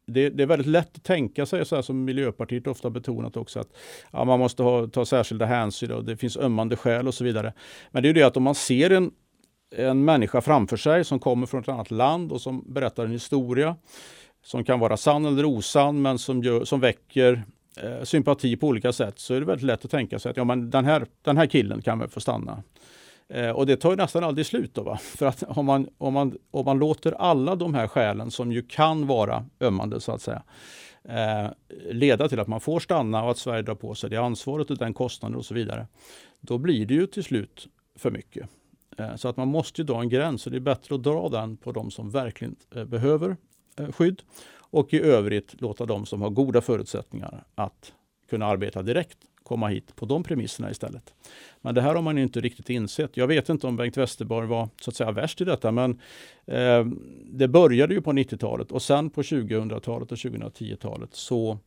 [0.09, 3.59] det, det, är väldigt lätt att tänka sig, så här som Miljöpartiet ofta betonat också,
[3.59, 3.69] att
[4.11, 7.53] ja, man måste ha, ta särskilda hänsyn och det finns ömmande skäl och så vidare.
[7.91, 9.11] Men det är ju det att om man ser en,
[9.75, 13.75] en människa framför sig som kommer från ett annat land och som berättar en historia
[14.43, 17.43] som kan vara sann eller osann men som, gör, som väcker
[17.77, 20.43] eh, sympati på olika sätt så är det väldigt lätt att tänka sig att ja,
[20.43, 22.63] men den, här, den här killen kan väl få stanna.
[23.29, 24.83] Eh, och det tar ju nästan aldrig slut då.
[24.83, 24.97] Va?
[25.01, 28.61] För att om man, om, man, om man låter alla de här skälen som ju
[28.61, 30.43] kan vara ömmande så att säga
[31.03, 31.47] eh,
[31.91, 34.77] leda till att man får stanna och att Sverige drar på sig det ansvaret och
[34.77, 35.87] den kostnaden och så vidare.
[36.41, 38.49] Då blir det ju till slut för mycket.
[38.97, 41.29] Eh, så att man måste ju dra en gräns och det är bättre att dra
[41.29, 43.37] den på de som verkligen eh, behöver
[43.79, 44.21] eh, skydd
[44.71, 47.93] och i övrigt låta de som har goda förutsättningar att
[48.29, 49.17] kunna arbeta direkt
[49.49, 51.13] komma hit på de premisserna istället.
[51.61, 53.17] Men det här har man inte riktigt insett.
[53.17, 55.99] Jag vet inte om Bengt Westerborg var så att säga värst i detta, men
[56.45, 56.85] eh,
[57.25, 61.57] det började ju på 90-talet och sen på 2000-talet och 2010-talet så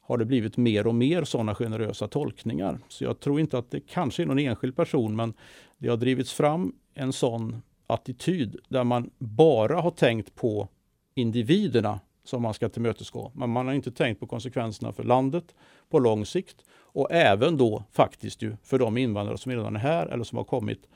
[0.00, 2.78] har det blivit mer och mer sådana generösa tolkningar.
[2.88, 5.34] Så jag tror inte att det kanske är någon enskild person, men
[5.78, 10.68] det har drivits fram en sån attityd där man bara har tänkt på
[11.14, 13.32] individerna som man ska tillmötesgå.
[13.34, 15.54] Men man har inte tänkt på konsekvenserna för landet
[15.90, 16.56] på lång sikt
[16.92, 20.44] och även då faktiskt ju för de invandrare som redan är här eller som har
[20.44, 20.88] kommit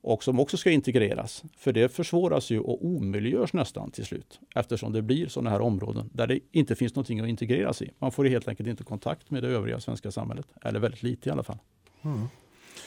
[0.00, 1.44] och som också ska integreras.
[1.58, 6.10] För det försvåras ju och omöjliggörs nästan till slut eftersom det blir sådana här områden
[6.12, 7.90] där det inte finns någonting att integreras i.
[7.98, 11.32] Man får helt enkelt inte kontakt med det övriga svenska samhället, eller väldigt lite i
[11.32, 11.58] alla fall.
[12.02, 12.28] Mm.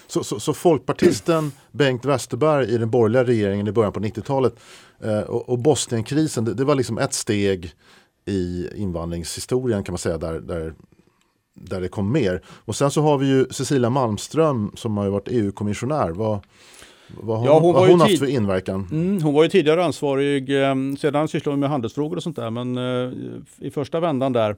[0.08, 4.60] Så, så, så, folkpartisten Bengt Westerberg i den borgerliga regeringen i början på 90-talet
[5.00, 7.71] eh, och, och Bosnienkrisen, det, det, var liksom ett steg
[8.26, 10.74] i invandringshistorien kan man säga där, där,
[11.54, 12.42] där det kom mer.
[12.46, 16.10] Och sen så har vi ju Cecilia Malmström som har varit EU-kommissionär.
[16.10, 16.40] Vad,
[17.22, 18.88] vad har, ja, hon, vad hon haft för inverkan?
[18.92, 22.50] Mm, hon var ju tidigare ansvarig, eh, sedan sysslade hon med handelsfrågor och sånt där,
[22.50, 23.12] men eh,
[23.68, 24.56] i första vändan där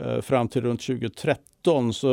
[0.00, 2.08] Eh, fram till runt 2013 så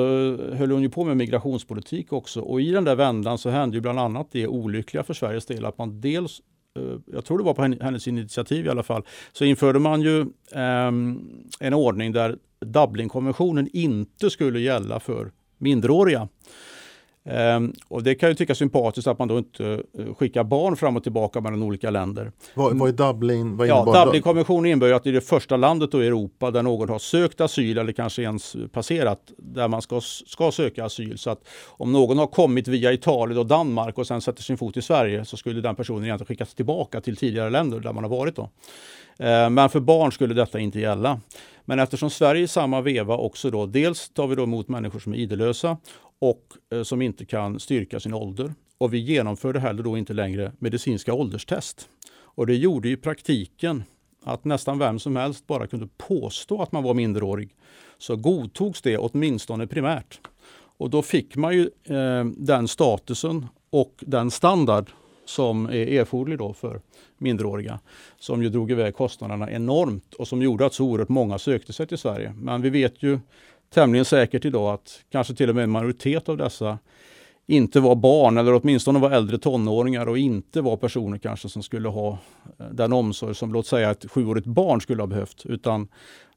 [0.54, 3.82] höll hon ju på med migrationspolitik också och i den där vändan så hände ju
[3.82, 6.41] bland annat det olyckliga för Sveriges del att man dels
[6.80, 10.21] eh, jag tror det var på hennes initiativ i alla fall, så införde man ju
[10.51, 10.91] eh,
[11.60, 16.28] en ordning där Dublinkonventionen inte skulle gälla för minderåriga.
[17.30, 19.63] Um, och det kan ju tyckas sympatiskt att man då inte
[19.99, 22.32] uh, skickar barn fram och tillbaka mellan olika länder.
[22.54, 23.58] Vad, vad är Dublin?
[23.58, 26.99] Vad ja, Dublinkonventionen innebär att det är det första landet i Europa där någon har
[26.99, 31.17] sökt asyl eller kanske ens passerat där man ska, ska söka asyl.
[31.17, 34.78] Så att om någon har kommit via Italien och Danmark och sen sätter sin fot
[34.78, 38.12] i Sverige så skulle den personen egentligen skickas tillbaka till tidigare länder där man har
[38.12, 38.36] varit.
[38.36, 38.41] Då.
[38.41, 41.19] Uh, men för barn skulle detta inte gälla.
[41.65, 45.13] Men eftersom Sverige i samma veva också då, dels tar vi då emot människor som
[45.13, 45.78] är idelösa
[46.19, 48.54] och eh, som inte kan styrka sin ålder.
[48.78, 51.89] Och vi genomförde heller då inte längre medicinska ålderstest.
[52.12, 53.84] Och det gjorde i praktiken
[54.23, 57.56] att nästan vem som helst bara kunde påstå att man var minderårig.
[57.97, 60.19] Så godtogs det åtminstone primärt.
[60.78, 64.91] Och då fick man ju eh, den statusen och den standard
[65.25, 66.81] som är erforderlig då för
[67.17, 67.79] minderåriga.
[68.19, 71.88] Som ju drog iväg kostnaderna enormt och som gjorde att så oerhört många sökte sig
[71.88, 72.33] till Sverige.
[72.38, 73.19] Men vi vet ju
[73.73, 76.77] tämligen säkert idag att kanske till och med en majoritet av dessa
[77.47, 81.89] inte var barn eller åtminstone var äldre tonåringar och inte var personer kanske som skulle
[81.89, 82.17] ha
[82.59, 85.45] eh, den omsorg som låt säga ett sjuårigt barn skulle ha behövt.
[85.45, 85.88] Utan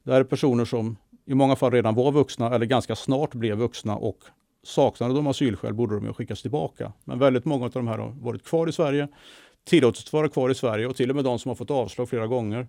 [0.03, 3.57] det här är personer som i många fall redan var vuxna eller ganska snart blev
[3.57, 4.17] vuxna och
[4.63, 6.93] saknade de asylskäl borde de skickas tillbaka.
[7.03, 9.07] Men väldigt många av de här har varit kvar i Sverige
[9.63, 12.27] tillåtits vara kvar i Sverige och till och med de som har fått avslag flera
[12.27, 12.67] gånger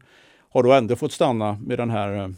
[0.50, 2.29] har då ändå fått stanna med den här eh,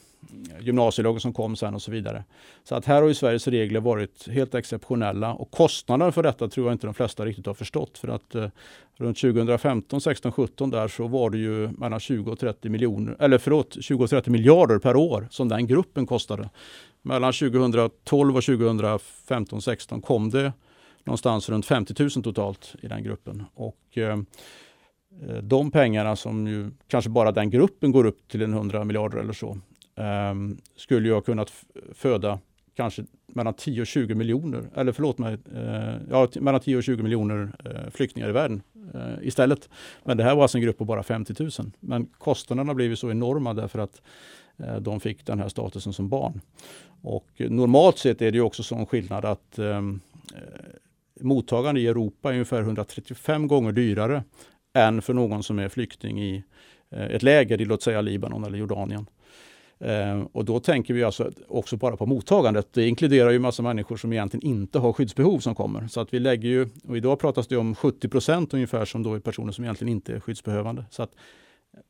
[0.60, 2.24] gymnasielagen som kom sen och så vidare.
[2.64, 6.66] Så att här har ju Sveriges regler varit helt exceptionella och kostnaden för detta tror
[6.66, 7.98] jag inte de flesta riktigt har förstått.
[7.98, 8.48] För att eh,
[8.96, 13.38] runt 2015, 16, 17 där så var det ju mellan 20 och 30 miljoner, eller
[13.38, 16.50] förlåt, 20 och 30 miljarder per år som den gruppen kostade.
[17.02, 20.52] Mellan 2012 och 2015, 16 kom det
[21.04, 23.44] någonstans runt 50 000 totalt i den gruppen.
[23.54, 24.18] Och eh,
[25.28, 29.18] eh, de pengarna som ju kanske bara den gruppen går upp till en 100 miljarder
[29.18, 29.58] eller så,
[29.96, 30.34] eh,
[30.76, 31.52] skulle ju ha kunnat
[31.94, 32.38] föda
[32.74, 37.02] kanske mellan 10 och 20 miljoner, eller förlåt mig, eh, ja, mellan 10 och 20
[37.02, 38.62] miljoner eh, flyktingar i världen
[38.94, 39.68] eh, istället.
[40.04, 41.50] Men det här var alltså en grupp på bara 50 000.
[41.80, 44.02] Men kostnaderna blev ju så enorma därför att
[44.56, 46.40] eh, de fick den här statusen som barn.
[47.02, 50.00] Och normalt sett är det ju också sån skillnad att ehm,
[50.35, 50.40] eh,
[51.20, 54.24] mottagande i Europa är ungefär 135 gånger dyrare
[54.74, 56.44] än för någon som är flykting i
[56.90, 59.06] eh, ett läger i låt säga Libanon eller Jordanien.
[59.84, 62.72] Ehm, och då tänker vi alltså också bara på mottagandet.
[62.72, 65.88] Det inkluderar ju massa människor som egentligen inte har skyddsbehov som kommer.
[65.88, 69.14] Så att vi lägger ju, och idag pratas det om 70 procent ungefär som då
[69.14, 70.84] är personer som egentligen inte är skyddsbehövande.
[70.90, 71.10] Så att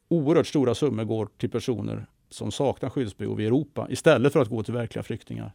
[0.09, 4.63] oerhört stora summor går till personer som saknar skyddsbehov i Europa istället för att gå
[4.63, 5.53] till verkliga flyktingar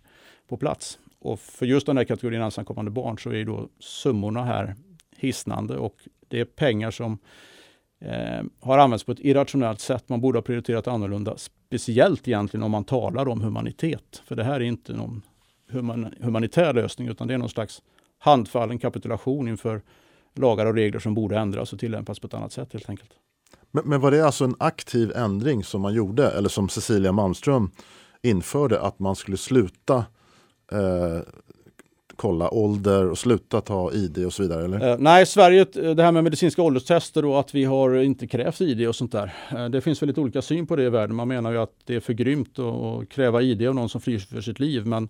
[0.47, 0.99] på plats.
[1.19, 4.75] Och för just den här kategorin ensamkommande barn så är då summorna här
[5.17, 5.95] hisnande och
[6.27, 7.17] det är pengar som
[7.99, 10.09] eh, har använts på ett irrationellt sätt.
[10.09, 11.35] Man borde ha prioriterat annorlunda,
[11.67, 14.21] speciellt egentligen om man talar om humanitet.
[14.25, 15.21] För det här är inte någon
[15.69, 17.81] human, humanitär lösning utan det är någon slags
[18.19, 19.81] handfallen kapitulation inför
[20.35, 23.11] lagar och regler som borde ändras och tillämpas på ett annat sätt helt enkelt.
[23.71, 27.71] Men, men var det alltså en aktiv ändring som man gjorde eller som Cecilia Malmström
[28.21, 30.05] införde att man skulle sluta
[30.71, 31.19] eh,
[32.17, 34.65] kolla ålder och sluta ta ID och så vidare?
[34.65, 34.91] Eller?
[34.91, 38.61] Eh, nej, Sverige, eh, det här med medicinska ålderstester och att vi har inte krävt
[38.61, 39.33] ID och sånt där.
[39.51, 41.15] Eh, det finns väldigt olika syn på det i världen.
[41.15, 44.19] Man menar ju att det är för grymt att kräva ID av någon som flyr
[44.19, 44.85] för sitt liv.
[44.85, 45.09] Men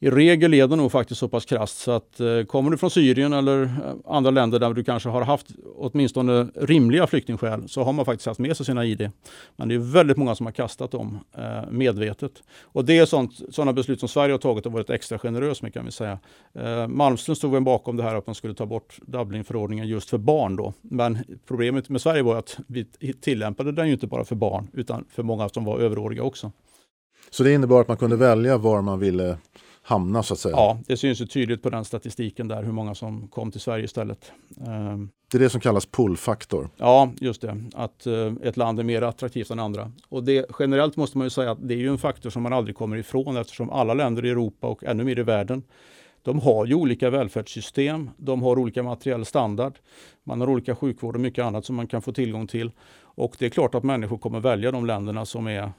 [0.00, 2.90] i regel är det nog faktiskt så pass krasst så att eh, kommer du från
[2.90, 3.70] Syrien eller eh,
[4.04, 8.40] andra länder där du kanske har haft åtminstone rimliga flyktingskäl så har man faktiskt haft
[8.40, 9.10] med sig sina ID.
[9.56, 12.42] Men det är väldigt många som har kastat dem eh, medvetet.
[12.62, 13.06] Och det är
[13.52, 16.18] sådana beslut som Sverige har tagit och varit extra generös med kan vi säga.
[16.54, 20.18] Eh, Malmström stod väl bakom det här att man skulle ta bort Dublinförordningen just för
[20.18, 20.72] barn då.
[20.82, 22.84] Men problemet med Sverige var att vi
[23.20, 26.52] tillämpade den ju inte bara för barn utan för många som var överåriga också.
[27.30, 29.36] Så det innebar att man kunde välja var man ville
[29.86, 30.56] hamna så att säga.
[30.56, 33.84] Ja, det syns ju tydligt på den statistiken där hur många som kom till Sverige
[33.84, 34.32] istället.
[34.66, 35.10] Ehm.
[35.30, 36.68] Det är det som kallas pullfaktor.
[36.76, 37.62] Ja, just det.
[37.74, 39.92] Att uh, ett land är mer attraktivt än andra.
[40.08, 42.52] Och det, generellt måste man ju säga att det är ju en faktor som man
[42.52, 45.62] aldrig kommer ifrån eftersom alla länder i Europa och ännu mer i världen
[46.26, 49.78] de har ju olika välfärdssystem, de har olika materiell standard,
[50.24, 52.70] man har olika sjukvård och mycket annat som man kan få tillgång till.
[53.16, 55.70] Och det är klart att människor kommer välja de länderna som är eh,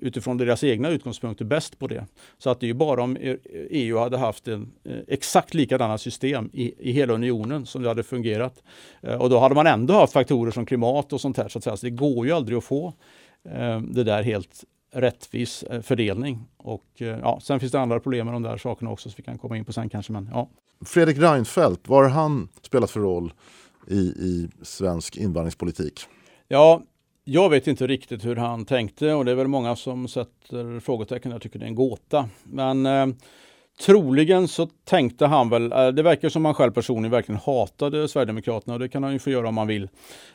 [0.00, 2.06] utifrån deras egna utgångspunkter bäst på det.
[2.38, 3.16] Så att det är ju bara om
[3.70, 8.02] EU hade haft en eh, exakt likadana system i, i hela unionen som det hade
[8.02, 8.62] fungerat.
[9.02, 11.48] Eh, och då hade man ändå haft faktorer som klimat och sånt här.
[11.48, 11.76] Så, att säga.
[11.76, 12.92] så det går ju aldrig att få
[13.80, 16.40] det där helt rättvis fördelning.
[16.56, 19.38] Och ja, sen finns det andra problem med de där sakerna också som vi kan
[19.38, 20.12] komma in på sen kanske.
[20.12, 20.48] Men, ja.
[20.84, 23.32] Fredrik Reinfeldt, vad har han spelat för roll
[23.88, 26.06] i, i svensk invandringspolitik?
[26.54, 26.82] Ja,
[27.24, 31.32] jag vet inte riktigt hur han tänkte och det är väl många som sätter frågetecken.
[31.32, 32.28] Jag tycker det är en gåta.
[32.44, 33.06] Men eh,
[33.80, 38.74] troligen så tänkte han väl, eh, det verkar som han själv personligen verkligen hatade Sverigedemokraterna
[38.74, 39.88] och det kan han ju få göra om han vill.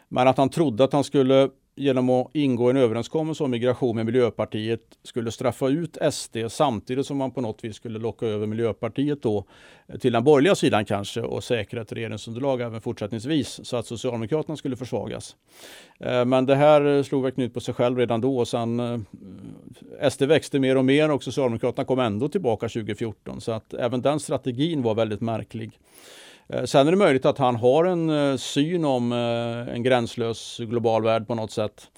[0.09, 1.49] Men att han trodde att han skulle
[1.79, 7.17] genom att ingå en överenskommelse om migration med Miljöpartiet skulle straffa ut SD samtidigt som
[7.17, 9.45] man på något vis skulle locka över Miljöpartiet då
[9.87, 14.57] eh, till den borgerliga sidan kanske och säkra ett regeringsunderlag även fortsättningsvis så att Socialdemokraterna
[14.57, 15.35] skulle försvagas.
[15.99, 19.05] Eh, men det här eh, slog väl knut på sig själv redan då och sen
[20.11, 24.19] SD växte mer och mer och Socialdemokraterna kom ändå tillbaka 2014 så att även den
[24.19, 25.79] strategin var väldigt märklig.
[26.53, 30.57] Eh, sen är det möjligt att han har en eh, syn om eh, en gränslös
[30.57, 31.91] global värld på något sätt.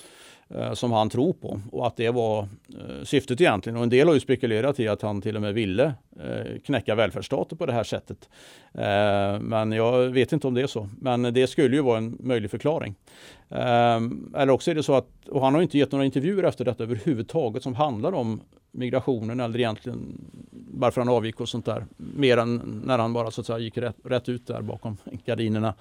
[0.56, 3.78] Eh, som han tror på och att det var eh, syftet egentligen.
[3.78, 6.96] Och en del har ju spekulerat i att han till och med ville eh, knäcka
[6.96, 8.30] välfärdsstaten på det här sättet.
[9.42, 10.90] Men jag vet inte om det är så.
[11.00, 12.96] Men det skulle ju vara en möjlig förklaring.
[13.50, 16.66] Ehm, eller också är det så att, och han har inte gett några intervjuer efter
[16.66, 20.18] detta överhuvudtaget som handlar om migrationen eller egentligen
[20.74, 21.86] varför han avgick och sånt där.
[21.98, 25.74] Mer än när han bara så att säga gick rätt, rätt ut där bakom gardinerna.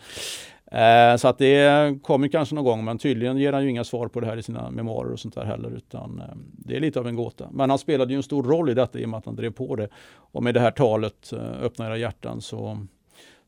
[0.71, 4.09] Eh, så att det kommer kanske någon gång men tydligen ger han ju inga svar
[4.09, 7.01] på det här i sina memoarer och sånt där heller utan eh, det är lite
[7.01, 7.49] av en gåta.
[7.53, 9.51] Men han spelade ju en stor roll i detta i och med att han drev
[9.51, 9.89] på det.
[10.15, 12.87] Och med det här talet, eh, öppna era hjärtan, så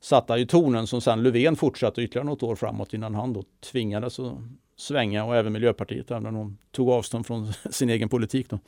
[0.01, 3.45] satte han ju tonen som sen Löfven fortsatte ytterligare något år framåt innan han då
[3.73, 4.35] tvingades att
[4.77, 8.51] svänga och även Miljöpartiet även om de tog avstånd från sin egen politik.
[8.51, 8.59] Då.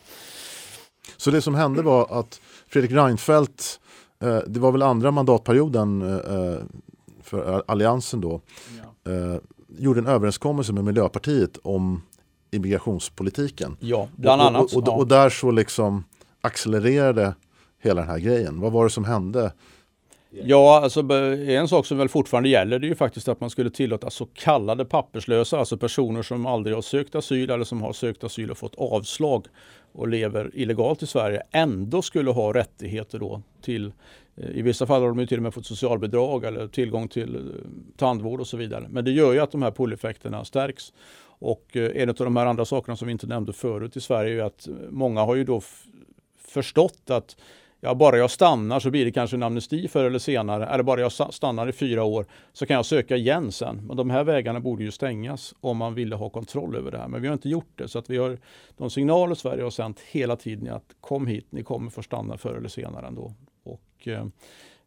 [1.17, 3.81] Så det som hände var att Fredrik Reinfeldt,
[4.23, 6.59] eh, det var väl andra mandatperioden eh, eh,
[7.25, 8.41] för Alliansen då,
[9.05, 9.13] ja.
[9.13, 9.41] eh,
[9.79, 12.03] gjorde en överenskommelse med Miljöpartiet om
[12.51, 13.77] immigrationspolitiken.
[13.81, 14.63] Ja, bland annat.
[14.63, 16.05] Och, och, och, och där så liksom
[16.41, 17.35] accelererade
[17.83, 18.61] hela den här grejen.
[18.61, 19.53] Vad var det som hände?
[20.43, 23.71] Ja, alltså en sak som väl fortfarande gäller det är ju faktiskt att man skulle
[23.71, 28.25] tillåta så kallade papperslösa, alltså personer som aldrig har sökt asyl eller som har sökt
[28.25, 29.47] asyl och fått avslag
[29.93, 33.93] och lever illegalt i Sverige, ändå skulle ha rättigheter då till
[34.37, 37.43] i vissa fall har de till och med fått socialbidrag eller tillgång till eh,
[37.97, 38.87] tandvård och så vidare.
[38.91, 40.93] Men det gör ju att de här pull-effekterna stärks.
[41.39, 44.43] Och eh, en av de här andra sakerna som vi inte nämnde förut i Sverige
[44.43, 45.61] är att eh, många har ju då
[46.39, 47.37] förstått att
[47.81, 50.67] ja, bara jag stannar så blir det kanske en amnesti förr eller senare.
[50.67, 53.87] Eller bara jag stannar i fyra år så kan jag söka igen sen.
[53.87, 57.09] Men de här vägarna borde ju stängas om man ville ha kontroll över det här.
[57.09, 57.89] Men vi har inte gjort det.
[57.89, 58.39] Så att vi har
[58.77, 62.37] de signaler Sverige har sänt hela tiden är att kom hit, ni kommer få stanna
[62.37, 63.33] förr eller senare ändå.
[63.65, 64.27] Och eh,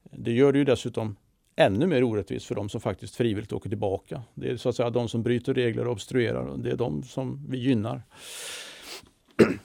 [0.03, 1.15] det gör det ju dessutom
[1.55, 4.21] ännu mer orättvist för de som faktiskt frivilligt åker tillbaka.
[4.33, 6.57] Det är så att säga de som bryter regler och obstruerar.
[6.57, 8.03] Det är de som vi gynnar.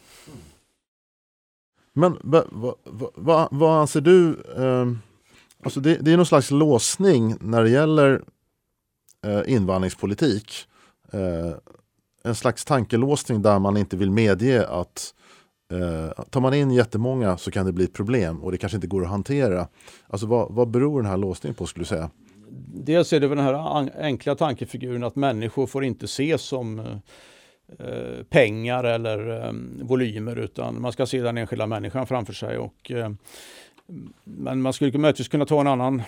[1.93, 2.75] Men va, va,
[3.15, 4.43] va, vad anser du?
[4.57, 4.93] Eh,
[5.63, 8.23] alltså det, det, är någon slags låsning när det gäller
[9.25, 10.67] eh, invandringspolitik.
[11.13, 11.53] Eh,
[12.25, 15.15] en slags tankelåsning där man inte vill medge att
[15.73, 18.87] eh, tar man in jättemånga så kan det bli ett problem och det kanske inte
[18.87, 19.69] går att hantera.
[20.07, 22.11] Alltså vad, vad beror den här låsningen på skulle du säga?
[22.75, 26.87] Dels är det väl den här enkla tankefiguren att människor får inte ses som eh,
[27.79, 32.59] eh, pengar eller eh, volymer utan man ska se den enskilda människan framför sig.
[32.59, 33.11] Och, eh,
[34.25, 36.03] men man skulle möjligtvis kunna ta en annan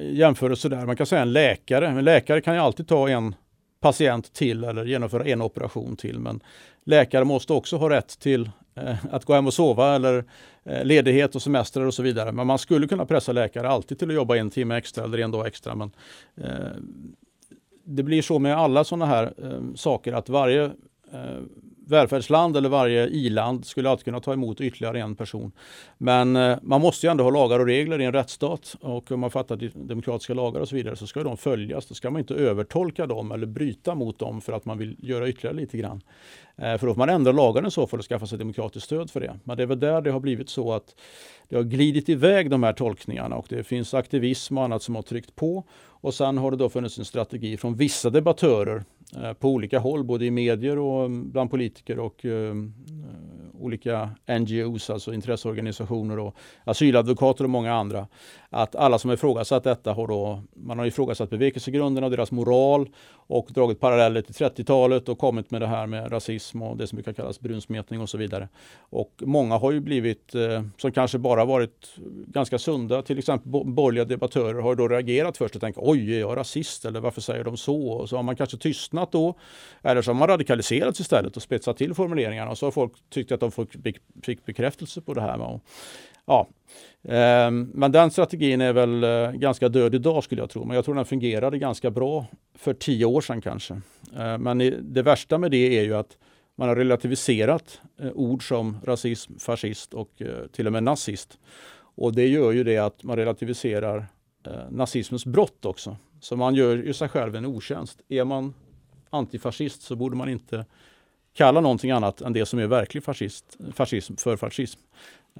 [0.00, 0.86] jämförelse där.
[0.86, 1.88] Man kan säga en läkare.
[1.88, 3.34] En läkare kan ju alltid ta en
[3.80, 6.18] patient till eller genomföra en operation till.
[6.18, 6.40] Men
[6.84, 10.24] läkare måste också ha rätt till Eh, att gå hem och sova eller
[10.64, 12.32] eh, ledighet och semester och så vidare.
[12.32, 15.30] Men man skulle kunna pressa läkare alltid till att jobba en timme extra eller en
[15.30, 15.74] dag extra.
[15.74, 15.90] Men
[16.36, 16.70] eh,
[17.84, 19.32] det blir så med alla sådana här
[19.74, 20.70] saker att varje
[21.86, 25.52] välfärdsland eller varje i-land skulle alltid kunna ta emot ytterligare en person.
[25.98, 29.20] Men eh, man måste ju ändå ha lagar och regler i en rättsstat och om
[29.20, 31.86] man fattar demokratiska lagar och så vidare så ska de följas.
[31.86, 35.28] Då ska man inte övertolka dem eller bryta mot dem för att man vill göra
[35.28, 36.00] ytterligare lite grann.
[36.56, 39.20] Eh, för då får man ändra lagarna så fall och skaffa sig demokratiskt stöd för
[39.20, 39.38] det.
[39.44, 40.94] Men det är väl där det har blivit så att
[41.48, 45.02] det har glidit iväg de här tolkningarna och det finns aktivism och annat som har
[45.02, 45.64] tryckt på.
[46.00, 50.04] Och sen har det då funnits en strategi från vissa debattörer Eh, på olika håll,
[50.04, 52.74] både i medier och mm, bland politiker och eh, mm,
[53.60, 58.06] olika NGOs, alltså intresseorganisationer och asyladvokater och många andra.
[58.50, 62.88] Att alla som har ifrågasatt detta har då, man har ifrågasatt bevekelsegrunderna och deras moral
[63.28, 66.96] och dragit paralleller till 30-talet och kommit med det här med rasism och det som
[66.96, 68.48] brukar kallas brunsmetning och så vidare.
[68.78, 71.94] Och många har ju blivit, eh, som kanske bara varit
[72.26, 76.36] ganska sunda, till exempel borgerliga debattörer har då reagerat först och tänkt oj, är jag
[76.36, 77.88] rasist eller varför säger de så?
[77.88, 79.34] Och så har man kanske tystnat då.
[79.82, 83.32] Eller så har man radikaliserats istället och spetsat till formuleringarna och så har folk tyckt
[83.32, 83.50] att de
[84.22, 85.60] fick bekräftelse på det här.
[86.26, 86.48] Ja,
[87.02, 90.64] ehm, men den strategin är väl eh, ganska död idag skulle jag tro.
[90.64, 93.80] Men jag tror den fungerade ganska bra för tio år sedan kanske.
[94.16, 96.16] Ehm, men det värsta med det är ju att
[96.56, 101.38] man har relativiserat eh, ord som rasism, fascist och eh, till och med nazist.
[101.78, 104.06] Och det gör ju det att man relativiserar
[104.70, 105.96] nazismens brott också.
[106.20, 108.00] Så man gör ju sig själv en otjänst.
[108.08, 108.54] Är man
[109.10, 110.64] antifascist så borde man inte
[111.36, 114.80] kalla någonting annat än det som är verklig fascist, fascism för fascism.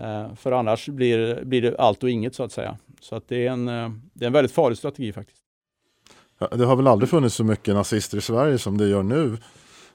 [0.00, 2.76] Eh, för annars blir, blir det allt och inget så att säga.
[3.00, 5.42] Så att det, är en, eh, det är en väldigt farlig strategi faktiskt.
[6.38, 9.36] Ja, det har väl aldrig funnits så mycket nazister i Sverige som det gör nu,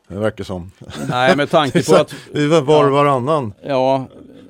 [0.07, 0.71] det verkar som.
[1.09, 2.15] Nej, med tanke på att...
[2.33, 3.53] Vi var var och varannan.
[3.63, 4.07] Ja,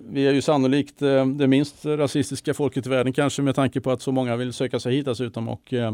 [0.09, 3.91] vi är ju sannolikt eh, det minst rasistiska folket i världen kanske med tanke på
[3.91, 5.49] att så många vill söka sig hit dessutom.
[5.49, 5.93] Och, eh,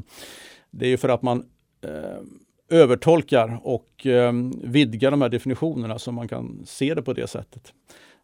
[0.71, 1.45] det är ju för att man
[1.83, 7.27] eh, övertolkar och eh, vidgar de här definitionerna så man kan se det på det
[7.27, 7.73] sättet.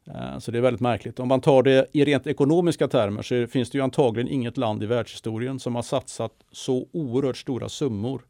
[0.05, 1.19] Eh, så det är väldigt märkligt.
[1.19, 4.83] Om man tar det i rent ekonomiska termer så finns det ju antagligen inget land
[4.83, 8.21] i världshistorien som har satsat så oerhört stora summor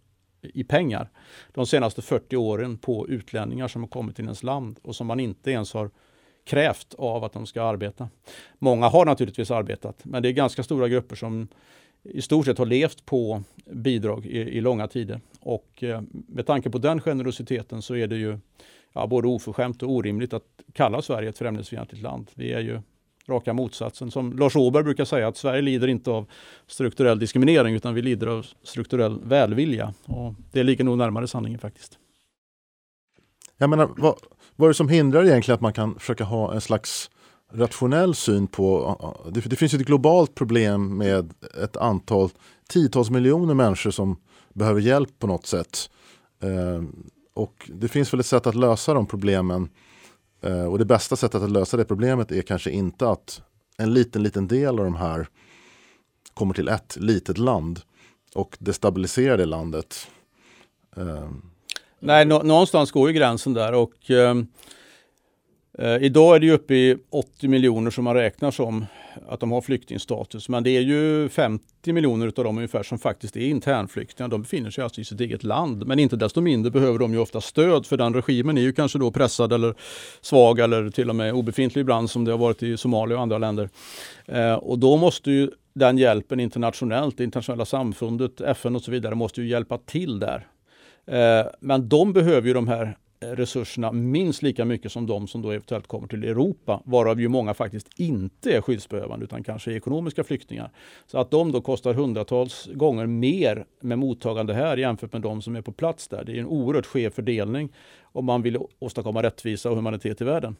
[0.42, 1.10] i pengar
[1.54, 5.20] de senaste 40 åren på utlänningar som har kommit till ens land och som man
[5.20, 5.90] inte ens har
[6.46, 8.10] krävt av att de ska arbeta.
[8.60, 11.48] Många har naturligtvis arbetat, men det är ganska stora grupper som
[12.04, 15.22] i stort sett har levt på bidrag i, i långa tider.
[15.40, 18.40] Och eh, med tanke på den generositeten så är det ju
[18.94, 20.44] ja, både oförskämt och orimligt att
[20.74, 22.32] kalla Sverige ett främlingsfientligt land.
[22.36, 22.82] Vi är ju
[23.28, 24.12] raka motsatsen.
[24.12, 26.26] Som Lars Åberg brukar säga att Sverige lider inte av
[26.68, 29.94] strukturell diskriminering utan vi lider av strukturell välvilja.
[30.06, 32.00] Och det ligger nog närmare sanningen faktiskt.
[33.58, 34.16] Jag menar, vad,
[34.56, 37.10] vad är det som hindrar egentligen att man kan försöka ha en slags
[37.54, 38.98] rationell syn på...
[39.32, 41.34] Det, det finns ett globalt problem med
[41.64, 42.30] ett antal
[42.68, 44.18] tiotals miljoner människor som
[44.54, 45.90] behöver hjälp på något sätt.
[46.42, 46.84] Eh,
[47.34, 49.70] och det finns väl ett sätt att lösa de problemen.
[50.42, 53.42] Eh, och det bästa sättet att lösa det problemet är kanske inte att
[53.78, 55.28] en liten, liten del av de här
[56.34, 57.82] kommer till ett litet land
[58.36, 60.08] och destabiliserar det landet.
[60.98, 61.30] Eh.
[62.00, 64.36] Nej, nå någonstans går ju gränsen där och eh,
[65.78, 68.86] eh, idag är det uppe i 80 miljoner som man räknar som
[69.28, 70.50] att de har flyktingstatus.
[70.50, 74.30] Men det är ju 50 miljoner av dem ungefär som faktiskt är internflyktingar.
[74.30, 75.88] De befinner sig alltså i sitt eget land.
[75.88, 79.00] Men inte desto mindre behöver de ju ofta stöd för den regimen är ju kanske
[79.00, 79.76] då pressad eller
[80.22, 83.38] svag eller till och med obefintlig ibland som det har varit i Somalia och andra
[83.38, 83.70] länder.
[84.26, 89.16] Eh, och då måste ju den hjälpen internationellt, det internationella samfundet, FN och så vidare
[89.16, 90.48] måste ju hjälpa till där.
[91.06, 92.98] Eh, men de behöver ju de här
[93.32, 97.54] resurserna minst lika mycket som de som då eventuellt kommer till Europa, varav ju många
[97.54, 100.72] faktiskt inte är skyddsbehövande utan kanske är ekonomiska flyktingar.
[101.08, 105.56] Så att de då kostar hundratals gånger mer med mottagande här jämfört med de som
[105.56, 106.24] är på plats där.
[106.24, 107.70] Det är en oerhört skev fördelning
[108.02, 110.56] om man vill åstadkomma rättvisa och humanitet i världen.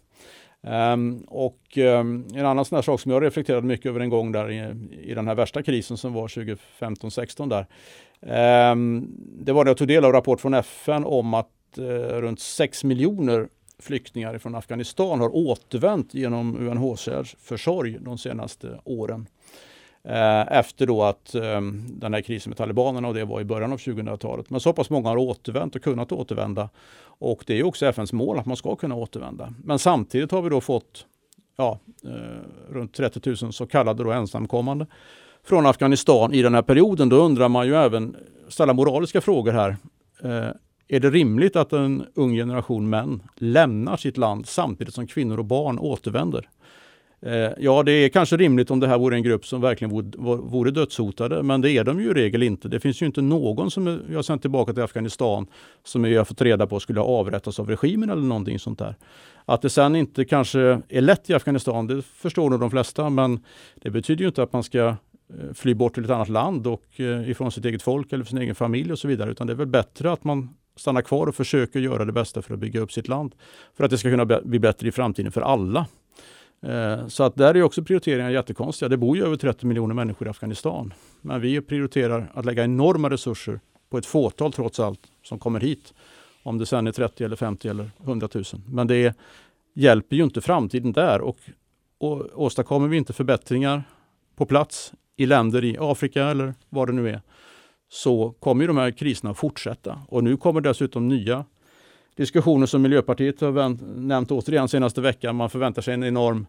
[0.68, 4.52] Um, och um, en annan sån sak som jag reflekterade mycket över en gång där
[4.52, 8.72] i, i den här värsta krisen som var 2015-16 där.
[8.72, 9.08] Um,
[9.40, 12.84] det var när jag tog del av rapport från FN om att eh, runt 6
[12.84, 13.48] miljoner
[13.80, 19.28] flyktingar från Afghanistan har återvänt genom UNHCRs försorg de senaste åren.
[20.04, 23.74] Eh, efter då att eh, den här krisen med talibanerna och det var i början
[23.74, 24.50] av 2000-talet.
[24.50, 26.70] Men så pass många har återvänt och kunnat återvända.
[27.04, 29.54] Och det är också FNs mål att man ska kunna återvända.
[29.64, 31.06] Men samtidigt har vi då fått
[31.58, 34.88] ja, eh, runt 30 000 så kallade då ensamkommande
[35.44, 37.10] från Afghanistan i den här perioden.
[37.10, 38.16] Då undrar man ju även
[38.48, 39.78] ställa moraliska frågor här.
[40.24, 40.50] Eh,
[40.94, 45.46] är det rimligt att en ung generation män lämnar sitt land samtidigt som kvinnor och
[45.46, 46.50] barn återvänder?
[47.22, 50.72] Eh, ja, det är kanske rimligt om det här vore en grupp som verkligen vore
[50.72, 52.68] dödshotade, men det är de ju i regel inte.
[52.68, 55.48] Det finns ju inte någon som vi har sänt tillbaka till Afghanistan
[55.84, 58.96] som vi har fått reda på skulle ha avrättats av regimen eller någonting sånt där.
[59.46, 63.40] Att det sen inte kanske är lätt i Afghanistan, det förstår nog de flesta, men
[63.76, 64.96] det betyder ju inte att man ska eh,
[65.54, 68.56] fly bort till ett annat land och eh, ifrån sitt eget folk eller sin egen
[68.56, 71.80] familj och så vidare, utan det är väl bättre att man stannar kvar och försöker
[71.80, 73.36] göra det bästa för att bygga upp sitt land.
[73.78, 75.88] För att det ska kunna bli bättre i framtiden för alla.
[76.62, 78.90] Eh, så att där är också prioriteringarna jättekonstiga.
[78.90, 80.94] Det bor ju över 30 miljoner människor i Afghanistan.
[81.22, 83.60] Men vi prioriterar att lägga enorma resurser
[83.90, 85.94] på ett fåtal trots allt som kommer hit.
[86.44, 88.44] Om det sen är 30 eller 50 eller 100 000.
[88.68, 89.18] Men det
[89.74, 91.22] hjälper ju inte framtiden där.
[91.22, 91.38] Och,
[91.98, 93.84] och åstadkommer vi inte förbättringar
[94.36, 97.22] på plats i länder i Afrika eller vad det nu är,
[97.94, 100.00] så kommer de här kriserna att fortsätta.
[100.08, 101.46] Och nu kommer dessutom nya
[102.16, 105.36] diskussioner som Miljöpartiet har nämnt återigen senaste veckan.
[105.36, 106.46] Man förväntar sig en enorm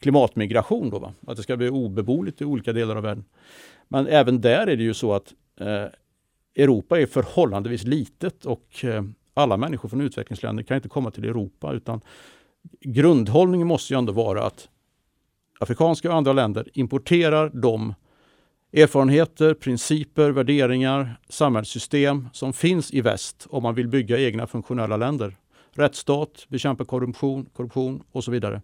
[0.00, 0.90] klimatmigration.
[0.90, 1.12] Då, va?
[1.26, 3.24] Att det ska bli obeboeligt i olika delar av världen.
[3.88, 5.84] Men även där är det ju så att eh,
[6.56, 11.72] Europa är förhållandevis litet och eh, alla människor från utvecklingsländer kan inte komma till Europa
[11.72, 12.00] utan
[12.80, 14.68] grundhållningen måste ju ändå vara att
[15.60, 17.94] afrikanska och andra länder importerar de
[18.76, 25.36] erfarenheter, principer, värderingar, samhällssystem som finns i väst om man vill bygga egna funktionella länder.
[25.76, 28.62] Rättsstat, bekämpa korruption, korruption och så vidare.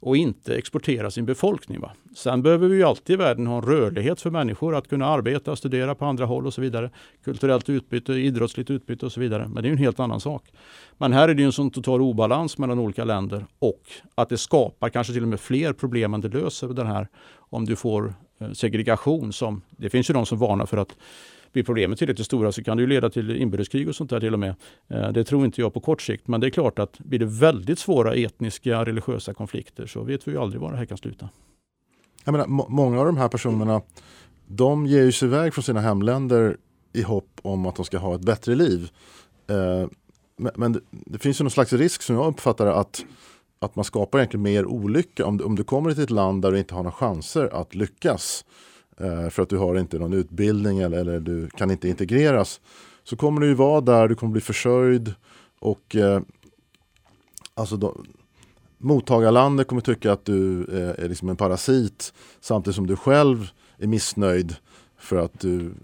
[0.00, 1.80] Och inte exportera sin befolkning.
[1.80, 1.92] Va?
[2.16, 5.56] Sen behöver vi ju alltid i världen ha en rörlighet för människor att kunna arbeta,
[5.56, 6.90] studera på andra håll och så vidare.
[7.24, 9.48] Kulturellt utbyte, idrottsligt utbyte och så vidare.
[9.48, 10.52] Men det är en helt annan sak.
[10.98, 13.82] Men här är det en sån total obalans mellan olika länder och
[14.14, 17.64] att det skapar kanske till och med fler problem än det löser den här om
[17.64, 20.96] du får eh, segregation som, det finns ju de som varnar för att
[21.58, 24.32] blir problemet tillräckligt stora så kan det ju leda till inbördeskrig och sånt där till
[24.34, 24.54] och med.
[24.88, 27.26] Eh, det tror inte jag på kort sikt, men det är klart att blir det
[27.26, 31.28] väldigt svåra etniska, religiösa konflikter så vet vi ju aldrig var det här kan sluta.
[32.24, 33.82] Jag menar, många av de här personerna,
[34.46, 36.56] de ger sig iväg från sina hemländer
[36.92, 38.90] i hopp om att de ska ha ett bättre liv.
[39.46, 39.88] Eh,
[40.54, 43.04] men det, det finns ju någon slags risk som jag uppfattar att
[43.60, 46.52] att man skapar egentligen mer olycka om du, om du kommer till ett land där
[46.52, 48.67] du inte har några chanser att lyckas eh,
[49.00, 52.60] Eh, för att du har inte någon utbildning eller, eller, du kan inte integreras
[53.04, 55.14] så kommer du ju vara där, du kommer bli försörjd
[55.58, 56.20] och eh,
[57.54, 57.96] alltså då,
[58.78, 63.86] mottagarlandet kommer tycka att du eh, är liksom en parasit samtidigt som du själv är
[63.86, 64.56] missnöjd
[64.98, 65.74] för att du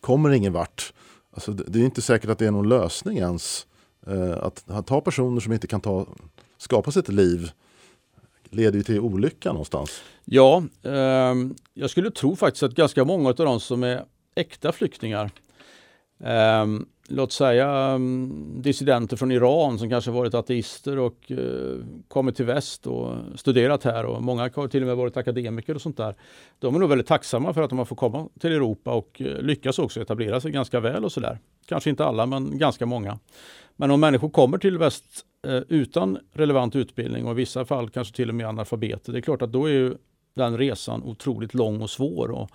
[0.00, 0.92] kommer ingen vart.
[1.32, 3.66] Alltså, det, är inte säkert att det är någon lösning ens
[4.06, 6.06] eh, att, att ha personer som inte kan ta
[6.58, 7.50] skapa sig ett liv
[8.56, 10.02] leder ju till olycka någonstans.
[10.24, 11.34] Ja, eh,
[11.74, 14.04] jag skulle tro faktiskt att ganska många av de som är
[14.34, 15.30] äkta flyktingar
[16.24, 16.66] eh,
[17.08, 21.76] låt säga ehm, dissidenter från Iran som kanske varit ateister och eh,
[22.08, 25.82] kommit till väst och studerat här och många har till och med varit akademiker och
[25.82, 26.14] sånt där.
[26.58, 29.42] De är nog väldigt tacksamma för att de har fått komma till Europa och eh,
[29.42, 31.38] lyckas också etablera sig ganska väl och sådär.
[31.66, 33.18] Kanske inte alla men ganska många.
[33.76, 38.16] Men om människor kommer till väst eh, utan relevant utbildning och i vissa fall kanske
[38.16, 39.94] till och med analfabeter, det är klart att då är ju
[40.34, 42.30] den resan otroligt lång och svår.
[42.30, 42.50] Och,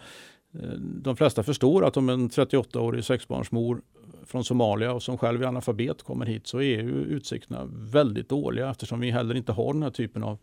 [0.53, 3.81] eh, de flesta förstår att om en 38-årig sexbarnsmor
[4.25, 8.69] från Somalia och som själv är analfabet kommer hit så är ju utsikterna väldigt dåliga
[8.69, 10.37] eftersom vi heller inte har den här typen av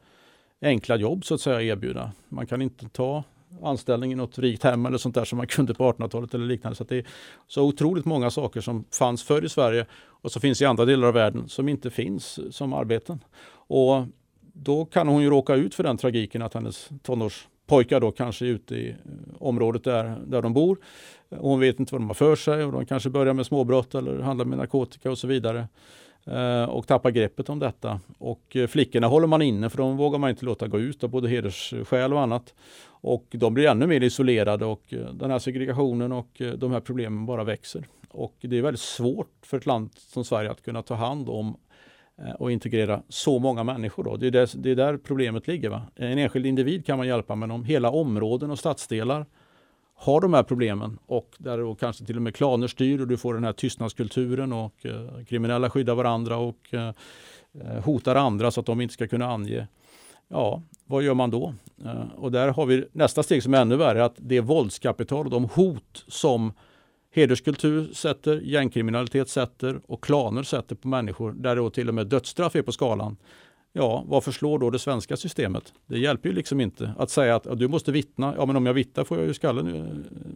[0.62, 2.12] enkla jobb så att säga erbjuda.
[2.29, 3.24] Man kan inte ta
[3.62, 6.76] anställning i något rikt hem eller sånt där som man kunde på 1800-talet eller liknande.
[6.76, 7.07] Så det är
[7.47, 9.87] så otroligt många saker som fanns förr i Sverige
[10.21, 13.25] och som finns i andra delar av världen som inte finns som arbeten.
[13.51, 14.05] Och
[14.53, 18.49] då kan hon ju råka ut för den tragiken att hennes tonårspojkar då kanske är
[18.49, 18.97] ute i eh,
[19.39, 20.79] området där, där de bor
[21.29, 23.95] och hon vet inte vad de har för sig och de kanske börjar med småbrott
[23.95, 25.69] eller handlar med narkotika och så vidare.
[26.31, 28.01] Eh, och tappar greppet om detta.
[28.18, 31.11] Och eh, flickorna håller man inne för de vågar man inte låta gå ut av
[31.11, 32.55] både hedersskäl och annat.
[33.01, 37.26] Och de blir ännu mer isolerade och eh, den här segregationen och de här problemen
[37.26, 37.87] bara växer.
[38.11, 41.57] Och det är väldigt svårt för ett land som Sverige att kunna ta hand om
[42.39, 44.05] och integrera så många människor.
[44.05, 44.16] Då.
[44.16, 45.68] Det, är där, det är där problemet ligger.
[45.68, 45.83] Va?
[45.97, 49.26] En enskild individ kan man hjälpa men om hela områden och stadsdelar
[50.01, 53.16] har de här problemen och där då kanske till och med klaner styr och du
[53.16, 56.92] får den här tystnadskulturen och eh, kriminella skyddar varandra och eh,
[57.61, 59.66] eh, hotar andra så att de inte ska kunna ange.
[60.28, 61.55] Ja, vad gör man då?
[61.84, 65.30] Eh, och där har vi nästa steg som är ännu värre, att det våldskapital och
[65.30, 66.53] de hot som
[67.14, 72.57] hederskultur sätter, gängkriminalitet sätter och klaner sätter på människor, där då till och med dödsstraff
[72.57, 73.16] är på skalan.
[73.79, 75.72] Ja, varför slår då det svenska systemet?
[75.87, 78.35] Det hjälper ju liksom inte att säga att ja, du måste vittna.
[78.39, 79.85] Ja, men om jag vittnar får jag ju skallen eh,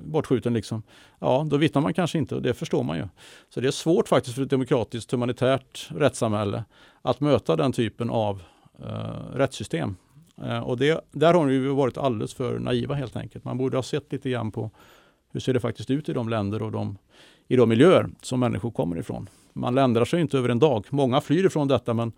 [0.05, 0.55] bortskjuten.
[0.55, 0.82] Liksom.
[1.18, 3.09] Ja, då vittnar man kanske inte och det förstår man ju.
[3.49, 6.64] Så det är svårt faktiskt för ett demokratiskt humanitärt rättssamhälle
[7.03, 8.43] att möta den typen av
[8.78, 9.97] eh, rättssystem.
[10.43, 13.45] Eh, och det, där har vi varit alldeles för naiva helt enkelt.
[13.45, 14.70] Man borde ha sett lite grann på
[15.32, 16.99] hur ser det faktiskt ut i de länder och de,
[17.49, 19.28] i de miljöer som människor kommer ifrån.
[19.53, 20.86] Man ländrar sig inte över en dag.
[20.90, 22.12] Många flyr ifrån detta men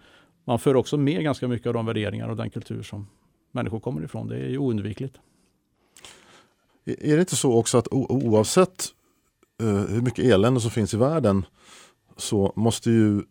[0.44, 3.06] man för också med ganska mycket av de värderingar och den kultur som
[3.52, 4.28] människor kommer ifrån.
[4.28, 5.18] Det är ju oundvikligt.
[6.84, 8.88] Är det inte så också att oavsett
[9.62, 11.46] eh, hur mycket elände som finns i världen
[12.16, 13.22] så måste ju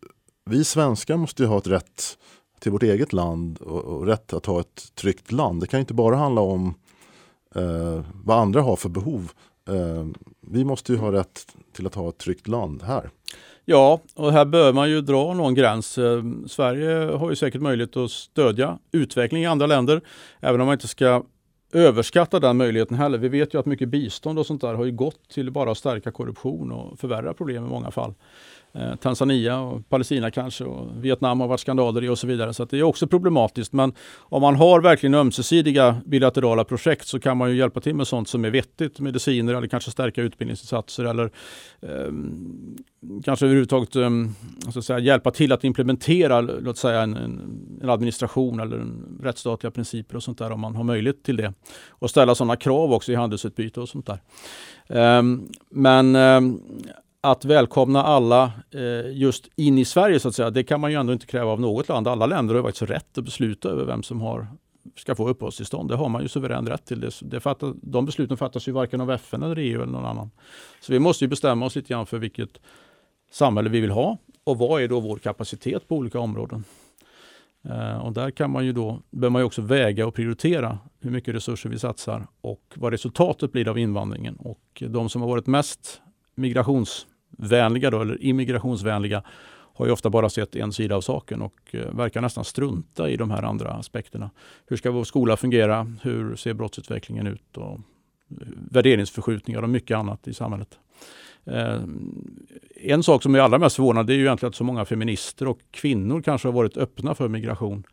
[0.50, 2.18] vi svenskar måste ju ha ett rätt
[2.60, 5.60] till vårt eget land och, och rätt att ha ett tryggt land.
[5.60, 6.74] Det kan inte bara handla om
[7.54, 9.32] eh, vad andra har för behov.
[9.68, 10.06] Eh,
[10.40, 13.10] vi måste ju ha rätt till att ha ett tryggt land här.
[13.64, 15.98] Ja, och här bör man ju dra någon gräns.
[15.98, 20.00] Eh, Sverige har ju säkert möjlighet att stödja utveckling i andra länder,
[20.40, 21.22] även om man inte ska
[21.72, 23.18] överskatta den möjligheten heller.
[23.18, 25.78] Vi vet ju att mycket bistånd och sånt där har ju gått till bara att
[25.78, 28.14] stärka korruption och förvärra problem i många fall.
[28.74, 32.54] Eh, Tanzania och Palestina kanske och Vietnam har varit skandaler i och så vidare.
[32.54, 33.72] Så det är också problematiskt.
[33.72, 38.06] Men om man har verkligen ömsesidiga bilaterala projekt så kan man ju hjälpa till med
[38.06, 39.00] sånt som är vettigt.
[39.00, 41.30] Mediciner eller kanske stärka utbildningsinsatser eller
[41.82, 42.12] eh,
[43.24, 44.10] kanske överhuvudtaget eh,
[44.72, 49.70] så att säga, hjälpa till att implementera låt säga en, en, administration eller en rättsstatliga
[49.70, 51.52] principer och sånt där om man har möjlighet till det.
[51.88, 54.18] Och ställa sådana krav också i handelsutbyte och sånt där.
[55.18, 56.62] Um, men um,
[57.24, 61.00] att välkomna alla eh, just in i Sverige så att säga, det kan man ju
[61.00, 62.08] ändå inte kräva av något land.
[62.08, 64.46] Alla länder har faktiskt rätt att besluta över vem som har,
[64.96, 65.88] ska få uppehållstillstånd.
[65.88, 67.00] Det har man ju suverän rätt till.
[67.00, 70.30] Det, det fattar, de besluten fattas ju varken av FN eller EU eller någon annan.
[70.80, 72.60] Så vi måste ju bestämma oss lite grann för vilket
[73.30, 76.64] samhälle vi vill ha och vad är då vår kapacitet på olika områden.
[77.68, 81.10] Eh, och där kan man ju då, behöver man ju också väga och prioritera hur
[81.10, 84.36] mycket resurser vi satsar och vad resultatet blir av invandringen.
[84.36, 86.00] Och de som har varit mest
[86.34, 87.06] migrations
[87.38, 89.22] vänliga då, eller immigrationsvänliga
[89.74, 93.16] har ju ofta bara sett en sida av saken och eh, verkar nästan strunta i
[93.16, 94.30] de här andra aspekterna.
[94.66, 95.92] Hur ska vår skola fungera?
[96.02, 97.56] Hur ser brottsutvecklingen ut?
[97.56, 97.78] Och eh,
[98.70, 100.78] värderingsförskjutningar och mycket annat i samhället.
[101.46, 101.80] Eh,
[102.76, 105.58] en sak som är allra mest förvånande är ju egentligen att så många feminister och
[105.70, 107.84] kvinnor kanske har varit öppna för migration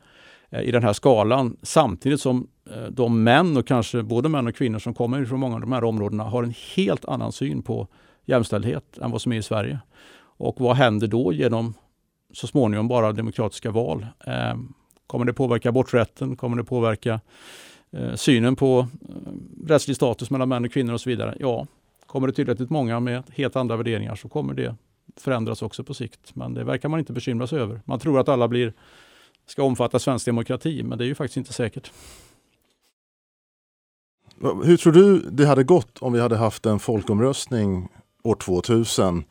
[0.49, 4.55] eh, i den här skalan samtidigt som eh, de män och kanske både män och
[4.55, 7.87] kvinnor som kommer från många av de här områdena har en helt annan syn på
[8.25, 9.79] jämställdhet än vad som är i Sverige.
[10.21, 11.73] Och vad händer då genom
[12.33, 14.07] så småningom bara demokratiska val?
[14.25, 14.55] Eh,
[15.07, 16.35] kommer det påverka aborträtten?
[16.35, 17.19] Kommer det påverka
[17.91, 21.37] eh, synen på eh, rättslig status mellan män och kvinnor och så vidare?
[21.39, 21.67] Ja,
[22.05, 24.75] kommer det tillräckligt många med helt andra värderingar så kommer det
[25.17, 26.35] förändras också på sikt.
[26.35, 27.81] Men det verkar man inte bekymra sig över.
[27.85, 28.73] Man tror att alla blir
[29.45, 31.91] ska omfatta svensk demokrati, men det är ju faktiskt inte säkert.
[34.63, 37.89] Hur tror du det hade gått om vi hade haft en folkomröstning
[38.23, 39.23] år 2000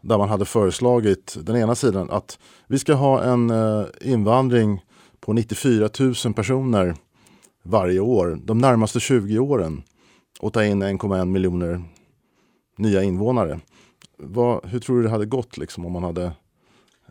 [0.00, 4.84] där man hade föreslagit den ena sidan att vi ska ha en eh, invandring
[5.20, 5.88] på 94
[6.24, 6.94] 000 personer
[7.62, 9.82] varje år de närmaste 20 åren
[10.40, 11.82] och ta in 1,1 miljoner
[12.76, 13.60] nya invånare.
[14.16, 16.32] Vad, hur tror du det hade gått liksom, om man hade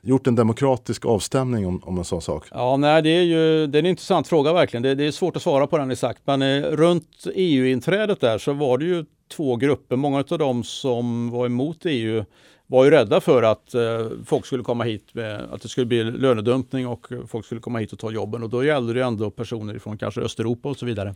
[0.04, 2.48] gjort en demokratisk avstämning om, om en sån sak?
[2.52, 4.84] Ja, nej, det är ju det är en intressant fråga verkligen.
[4.84, 8.54] Det, det är svårt att svara på den exakt, men eh, runt EU-inträdet där så
[8.54, 9.96] var det ju två grupper.
[9.96, 12.26] Många av dem som var emot EU
[12.68, 16.04] var ju rädda för att eh, folk skulle komma hit, med, att det skulle bli
[16.04, 18.44] lönedumpning och folk skulle komma hit och ta jobben.
[18.44, 21.16] Och då gällde det ändå personer från kanske Östeuropa och så vidare.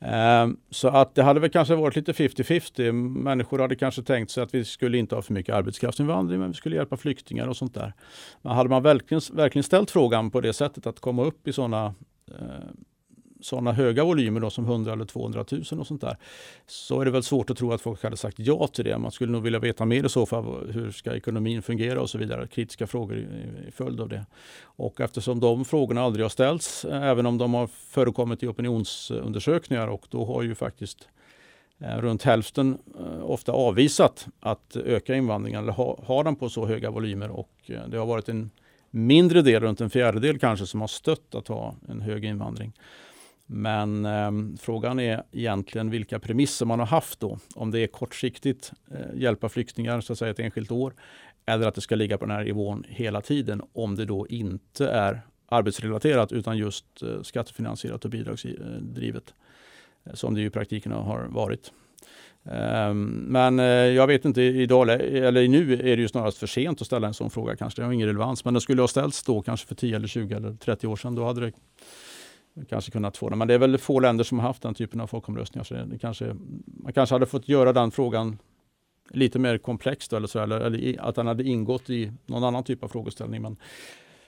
[0.00, 2.92] Eh, så att det hade väl kanske varit lite 50-50.
[2.92, 6.54] Människor hade kanske tänkt sig att vi skulle inte ha för mycket arbetskraftsinvandring, men vi
[6.54, 7.92] skulle hjälpa flyktingar och sånt där.
[8.42, 11.94] Men hade man verkligen, verkligen ställt frågan på det sättet att komma upp i sådana
[12.30, 12.34] eh,
[13.40, 16.16] sådana höga volymer då, som 100 eller 200 000 och sånt där,
[16.66, 18.98] så är det väl svårt att tro att folk hade sagt ja till det.
[18.98, 20.70] Man skulle nog vilja veta mer i så fall.
[20.72, 22.46] Hur ska ekonomin fungera och så vidare.
[22.46, 23.26] Kritiska frågor i,
[23.68, 24.26] i följd av det.
[24.62, 29.88] Och eftersom de frågorna aldrig har ställts, eh, även om de har förekommit i opinionsundersökningar
[29.88, 31.08] och då har ju faktiskt
[31.78, 36.66] eh, runt hälften eh, ofta avvisat att öka invandringen eller ha, ha den på så
[36.66, 37.50] höga volymer och
[37.88, 38.50] det har varit en
[38.90, 42.72] mindre del, runt en fjärdedel kanske, som har stött att ha en hög invandring.
[43.50, 44.30] Men eh,
[44.60, 47.38] frågan är egentligen vilka premisser man har haft då.
[47.54, 50.94] Om det är kortsiktigt eh, hjälpa flyktingar så att säga ett enskilt år
[51.46, 54.88] eller att det ska ligga på den här nivån hela tiden om det då inte
[54.88, 59.34] är arbetsrelaterat utan just eh, skattefinansierat och bidragsdrivet
[60.04, 61.72] eh, som det i praktiken har varit.
[62.44, 66.80] Ehm, men eh, jag vet inte, idag, eller nu är det ju snarast för sent
[66.80, 67.82] att ställa en sån fråga kanske.
[67.82, 68.44] Det har ingen relevans.
[68.44, 71.14] Men det skulle ha ställts då kanske för 10 eller 20 eller 30 år sedan.
[71.14, 71.52] Då hade det
[72.68, 73.36] kanske kunnat få det.
[73.36, 75.64] Men det är väl få länder som har haft den typen av folkomröstningar.
[75.64, 78.38] Så det kanske, man kanske hade fått göra den frågan
[79.10, 82.84] lite mer komplext eller, så, eller, eller att den hade ingått i någon annan typ
[82.84, 83.42] av frågeställning.
[83.42, 83.56] Men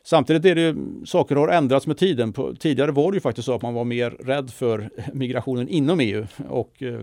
[0.02, 0.76] Samtidigt är det
[1.06, 2.32] saker har ändrats med tiden.
[2.32, 6.00] På, tidigare var det ju faktiskt så att man var mer rädd för migrationen inom
[6.00, 6.26] EU.
[6.48, 7.00] Och eh,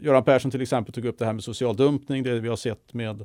[0.00, 2.94] Göran Persson till exempel tog upp det här med social dumpning, det vi har sett
[2.94, 3.24] med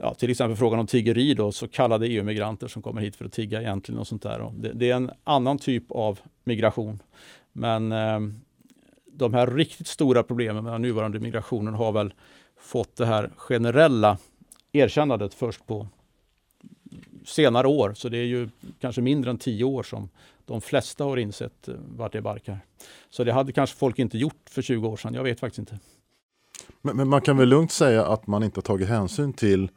[0.00, 3.32] ja, till exempel frågan om tiggeri, då, så kallade EU-migranter som kommer hit för att
[3.32, 4.40] tigga egentligen och sånt där.
[4.40, 7.02] Och det, det, är en annan typ av migration.
[7.52, 8.20] Men eh,
[9.06, 12.14] de här riktigt stora problemen med den nuvarande migrationen har väl
[12.60, 14.18] fått det här generella
[14.72, 15.86] erkännandet först på
[17.24, 17.94] senare år.
[17.94, 18.48] Så det är ju
[18.80, 20.08] kanske mindre än tio år som
[20.44, 22.60] de flesta har insett eh, vart det barkar.
[23.10, 25.14] Så det hade kanske folk inte gjort för 20 år sedan.
[25.14, 25.78] Jag vet faktiskt inte.
[26.82, 29.70] Men, men man kan väl lugnt säga att man inte har tagit hänsyn till eh,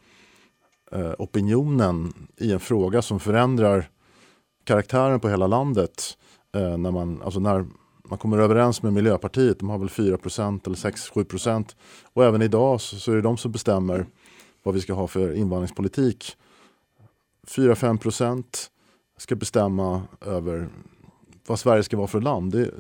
[0.94, 3.90] Eh, opinionen i en fråga som förändrar
[4.64, 6.18] karaktären på hela landet.
[6.56, 7.66] Eh, när, man, alltså när
[8.10, 11.76] man kommer överens med Miljöpartiet, de har väl 4% eller 6-7%
[12.14, 14.06] Och även idag så, så är det de som bestämmer
[14.64, 16.38] vad vi ska ha för invandringspolitik.
[17.48, 18.44] 4-5%
[19.18, 20.70] ska bestämma över
[21.48, 22.52] vad Sverige ska vara för land.
[22.52, 22.72] Det,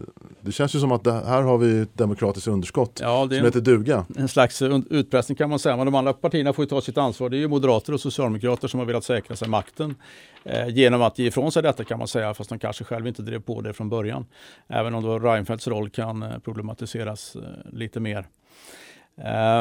[0.41, 3.45] det känns ju som att det, här har vi ett demokratiskt underskott ja, det som
[3.45, 4.05] heter duga.
[4.17, 7.29] En slags utpressning kan man säga, men de andra partierna får ta sitt ansvar.
[7.29, 9.95] Det är ju moderater och socialdemokrater som har velat säkra sig makten
[10.43, 13.21] eh, genom att ge ifrån sig detta kan man säga, fast de kanske själv inte
[13.21, 14.25] drev på det från början.
[14.67, 17.41] Även om då Reinfeldts roll kan eh, problematiseras eh,
[17.71, 18.27] lite mer.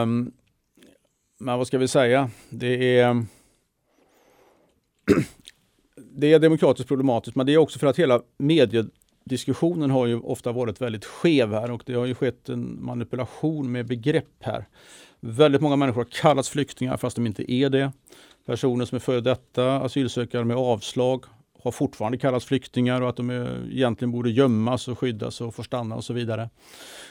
[0.03, 0.32] Um,
[1.38, 2.30] men vad ska vi säga?
[2.50, 3.24] Det är
[6.15, 10.53] det är demokratiskt problematiskt, men det är också för att hela mediediskussionen har ju ofta
[10.53, 14.69] varit väldigt skev här och det har ju skett en manipulation med begrepp här.
[15.21, 17.93] Väldigt många människor har kallats flyktingar fast de inte är det.
[18.47, 21.25] Personer som är före detta asylsökare med avslag
[21.63, 23.31] har fortfarande kallats flyktingar och att de
[23.71, 26.51] egentligen borde gömmas och skyddas och få stanna och så vidare.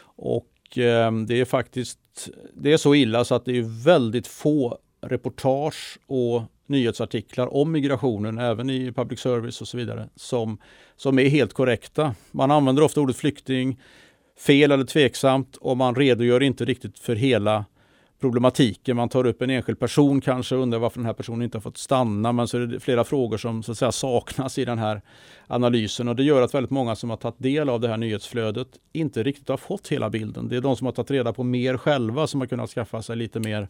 [0.03, 4.77] Och eh, det är faktiskt det är så illa så att det är väldigt få
[5.01, 10.57] reportage och nyhetsartiklar om migrationen, även i public service och så vidare, som,
[10.95, 12.15] som är helt korrekta.
[12.31, 13.79] Man använder ofta ordet flykting
[14.39, 17.65] fel eller tveksamt och man redogör inte riktigt för hela
[18.21, 18.95] problematiken.
[18.95, 21.61] Man tar upp en enskild person kanske och undrar varför den här personen inte har
[21.61, 22.31] fått stanna.
[22.31, 25.01] Men så är det flera frågor som så att säga, saknas i den här
[25.47, 28.67] analysen och det gör att väldigt många som har tagit del av det här nyhetsflödet
[28.93, 30.47] inte riktigt har fått hela bilden.
[30.47, 33.15] Det är de som har tagit reda på mer själva som har kunnat skaffa sig
[33.15, 33.67] lite mer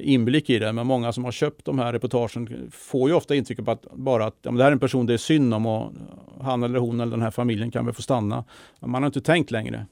[0.00, 0.72] inblick i det.
[0.72, 4.36] Men många som har köpt de här reportagen får ju ofta intrycket att bara att
[4.42, 5.92] ja, det här är en person det är synd om och
[6.40, 8.44] han eller hon eller den här familjen kan väl få stanna.
[8.80, 9.86] Men man har inte tänkt längre.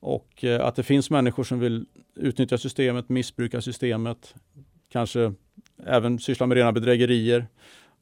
[0.00, 4.34] Och eh, att det finns människor som vill utnyttja systemet, missbruka systemet,
[4.92, 5.32] kanske
[5.86, 7.46] även syssla med rena bedrägerier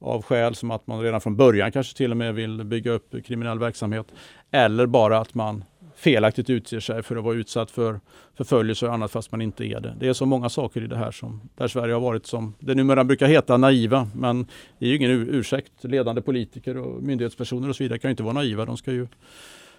[0.01, 3.25] av skäl som att man redan från början kanske till och med vill bygga upp
[3.25, 4.07] kriminell verksamhet.
[4.51, 5.65] Eller bara att man
[6.01, 8.01] felaktigt utger sig för att vara utsatt för
[8.37, 9.97] förföljelse och annat fast man inte är det.
[10.01, 12.75] Det är så många saker i det här som där Sverige har varit som det
[12.75, 14.09] numera brukar heta naiva.
[14.15, 14.47] Men
[14.79, 15.73] det är ju ingen ursäkt.
[15.81, 18.65] Ledande politiker och myndighetspersoner och så vidare kan ju inte vara naiva.
[18.65, 19.07] De ska ju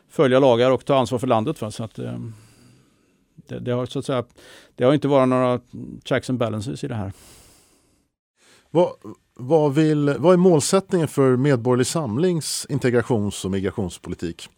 [0.09, 1.61] följa lagar och ta ansvar för landet.
[1.61, 1.71] Va?
[1.71, 2.19] Så att, eh,
[3.35, 4.23] det, det, har, så att säga,
[4.75, 5.59] det har inte varit några
[6.03, 7.11] checks and balances i det här.
[8.71, 8.89] Vad,
[9.33, 14.49] vad, vill, vad är målsättningen för Medborgerlig Samlings integrations och migrationspolitik?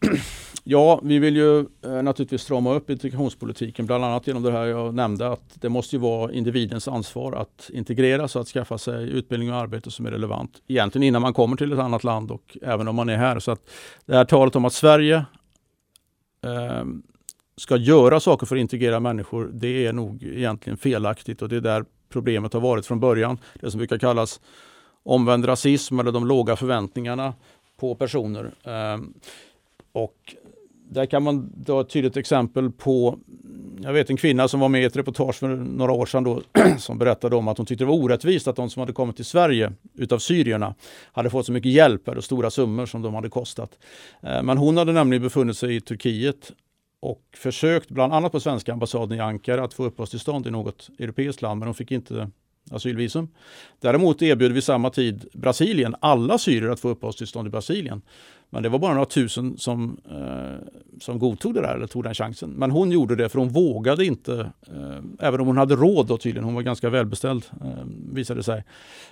[0.66, 4.94] Ja, vi vill ju eh, naturligtvis strama upp integrationspolitiken, bland annat genom det här jag
[4.94, 9.52] nämnde att det måste ju vara individens ansvar att integreras och att skaffa sig utbildning
[9.52, 10.62] och arbete som är relevant.
[10.68, 13.40] Egentligen innan man kommer till ett annat land och även om man är här.
[13.40, 13.70] Så att
[14.06, 15.26] det här talet om att Sverige
[16.44, 16.84] eh,
[17.58, 21.62] ska göra saker för att integrera människor, det är nog egentligen felaktigt och det är
[21.62, 23.38] där problemet har varit från början.
[23.54, 24.42] Det som brukar kallas
[25.04, 27.34] omvänd rasism eller de låga förväntningarna
[27.80, 28.52] på personer.
[28.64, 28.98] Eh,
[29.92, 30.36] och
[30.94, 33.20] där kan man ta ett tydligt exempel på,
[33.82, 36.42] jag vet en kvinna som var med i ett reportage för några år sedan då,
[36.78, 39.26] som berättade om att hon tyckte det var orättvist att de som hade kommit till
[39.26, 40.76] Sverige utav syrierna
[41.12, 43.80] hade fått så mycket hjälp och stora summor som de hade kostat.
[44.24, 46.52] Eh, men hon hade nämligen befunnit sig i Turkiet
[47.00, 51.42] och försökt bland annat på svenska ambassaden i Ankara att få uppehållstillstånd i något europeiskt
[51.42, 52.30] land men hon fick inte
[52.72, 53.28] asylvisum.
[53.80, 58.02] Däremot erbjöd vi samma tid Brasilien, alla syrier att få uppehållstillstånd i Brasilien.
[58.54, 60.68] Men det var bara några tusen som, eh,
[61.00, 62.50] som godtog det där eller tog den chansen.
[62.50, 66.18] Men hon gjorde det för hon vågade inte, eh, även om hon hade råd då
[66.18, 68.64] tydligen, hon var ganska välbeställd eh, visade sig.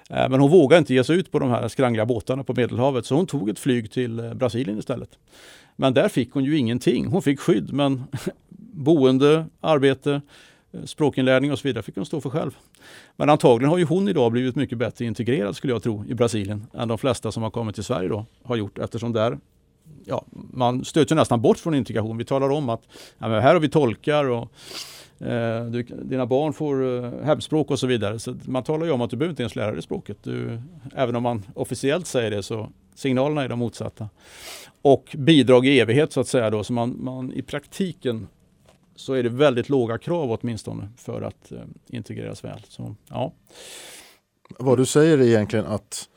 [0.09, 3.05] Eh, men hon vågade inte ge sig ut på de här skrangliga båtarna på Medelhavet
[3.05, 5.09] så hon tog ett flyg till eh, Brasilien istället.
[5.75, 7.05] Men där fick hon ju ingenting.
[7.05, 8.03] Hon fick skydd men
[8.73, 10.21] boende, arbete, Eh,
[10.73, 12.57] Eh, språkinlärning och så vidare fick hon stå för själv.
[13.15, 16.67] Men antagligen har ju hon idag blivit mycket bättre integrerad skulle jag tro i Brasilien
[16.73, 19.37] än de flesta som har kommit till Sverige då har gjort eftersom där
[20.05, 22.17] ja, man stöter nästan bort från integration.
[22.17, 22.81] Vi talar om att
[23.17, 24.51] ja, här har vi tolkar och
[25.27, 28.19] eh, du, dina barn får eh, hemspråk och så vidare.
[28.19, 30.17] Så man talar ju om att du behöver inte ens lära dig språket.
[30.23, 30.61] Du,
[30.95, 34.09] även om man officiellt säger det så signalerna är de motsatta.
[34.81, 38.27] Och bidrag i evighet så att säga då, så man, man i praktiken
[38.95, 42.59] så är det väldigt låga krav åtminstone för att eh, integreras väl.
[42.67, 43.33] Så, ja.
[44.59, 46.07] Vad du säger är egentligen att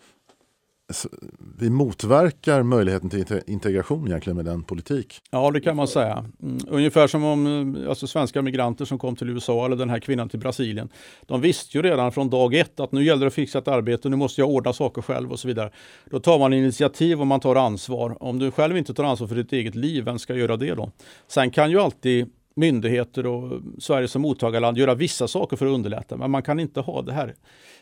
[1.58, 5.20] vi motverkar möjligheten till integration egentligen med den politik.
[5.30, 6.24] Ja, det kan man säga.
[6.42, 9.98] Mm, ungefär som om eh, alltså, svenska migranter som kom till USA eller den här
[9.98, 10.88] kvinnan till Brasilien.
[11.26, 14.08] De visste ju redan från dag ett att nu gäller det att fixa ett arbete,
[14.08, 15.70] nu måste jag ordna saker själv och så vidare.
[16.10, 18.16] Då tar man initiativ och man tar ansvar.
[18.22, 20.90] Om du själv inte tar ansvar för ditt eget liv, vem ska göra det då?
[21.28, 26.16] Sen kan ju alltid myndigheter och Sverige som mottagarland göra vissa saker för att underlätta.
[26.16, 27.34] Men man kan inte ha det här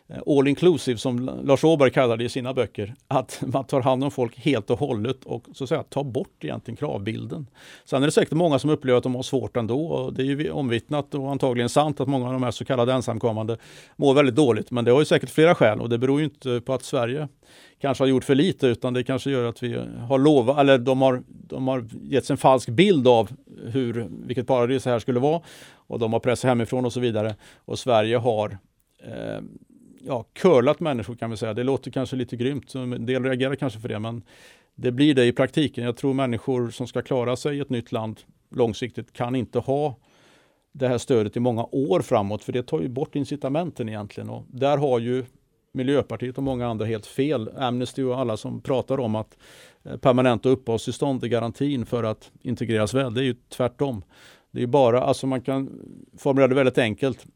[0.08, 2.94] eh, all inclusive som Lars Åberg kallar det i sina böcker.
[3.08, 6.44] Att man tar hand om folk helt och hållet och så att säga tar bort
[6.44, 7.46] egentligen kravbilden.
[7.84, 10.26] Sen är det säkert många som upplever att de har svårt ändå och det är
[10.26, 13.56] ju omvittnat och antagligen sant att många av de här så kallade ensamkommande
[13.96, 14.70] mår väldigt dåligt.
[14.70, 17.28] Men det har ju säkert flera skäl och det beror ju inte på att Sverige
[17.78, 19.74] kanske har gjort för lite utan det kanske gör att vi
[20.08, 23.30] har lovat, eller de har, de har getts en falsk bild av
[23.66, 25.42] hur, vilket paradis det här skulle vara
[25.74, 27.34] och de har press hemifrån och så vidare.
[27.64, 28.58] Och Sverige har
[29.04, 29.40] eh,
[30.00, 31.54] ja, curlat människor kan vi säga.
[31.54, 34.22] Det låter kanske lite grymt, en del reagerar kanske för det men
[34.74, 35.84] det blir det i praktiken.
[35.84, 39.96] Jag tror människor som ska klara sig i ett nytt land långsiktigt kan inte ha
[40.72, 44.44] det här stödet i många år framåt för det tar ju bort incitamenten egentligen och
[44.48, 45.24] där har ju
[45.72, 47.50] Miljöpartiet och många andra helt fel.
[47.58, 49.36] Amnesty och alla som pratar om att
[49.84, 53.14] eh, permanenta uppehållstillstånd är garantin för att integreras väl.
[53.14, 54.04] Det är ju tvärtom.
[54.50, 55.70] Det är bara, alltså man kan
[56.18, 57.26] formulera det väldigt enkelt.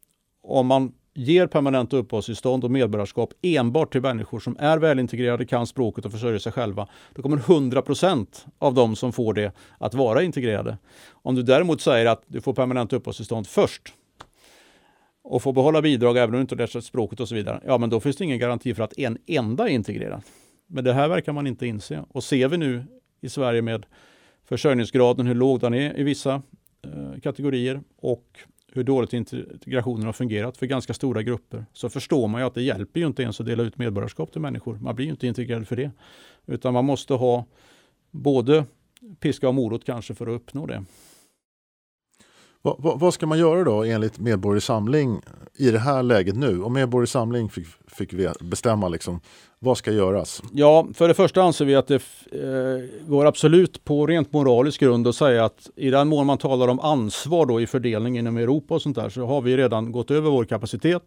[0.43, 6.05] Om man ger permanent uppehållstillstånd och medborgarskap enbart till människor som är välintegrerade, kan språket
[6.05, 8.27] och försörjer sig själva, då kommer 100%
[8.59, 10.77] av de som får det att vara integrerade.
[11.09, 13.93] Om du däremot säger att du får permanent uppehållstillstånd först,
[15.29, 17.77] och får behålla bidrag även om du inte lärt sig språket och så vidare, ja
[17.77, 20.21] men då finns det ingen garanti för att en enda är integrerad.
[20.67, 22.03] Men det här verkar man inte inse.
[22.09, 22.83] Och ser vi nu
[23.21, 23.85] i Sverige med
[24.45, 26.41] försörjningsgraden, hur låg den är i vissa
[26.81, 28.39] eh, kategorier och
[28.71, 32.63] hur dåligt integrationen har fungerat för ganska stora grupper, så förstår man ju att det
[32.63, 34.77] hjälper ju inte ens att dela ut medborgarskap till människor.
[34.77, 35.91] Man blir ju inte integrerad för det.
[36.45, 37.45] Utan man måste ha
[38.11, 38.65] både
[39.19, 40.83] piska och morot kanske för att uppnå det.
[42.61, 45.21] Vad, vad, ska man göra då enligt Medborgerlig Samling
[45.57, 46.63] i det här läget nu?
[46.63, 49.19] Om Medborgerlig Samling fick, fick bestämma, liksom,
[49.59, 50.43] vad ska göras?
[50.53, 51.95] Ja, för det första anser vi att det
[52.31, 56.67] eh, går absolut på rent moralisk grund att säga att i den mån man talar
[56.67, 60.11] om ansvar då i fördelning inom Europa och sånt där så har vi redan gått
[60.11, 61.03] över vår kapacitet.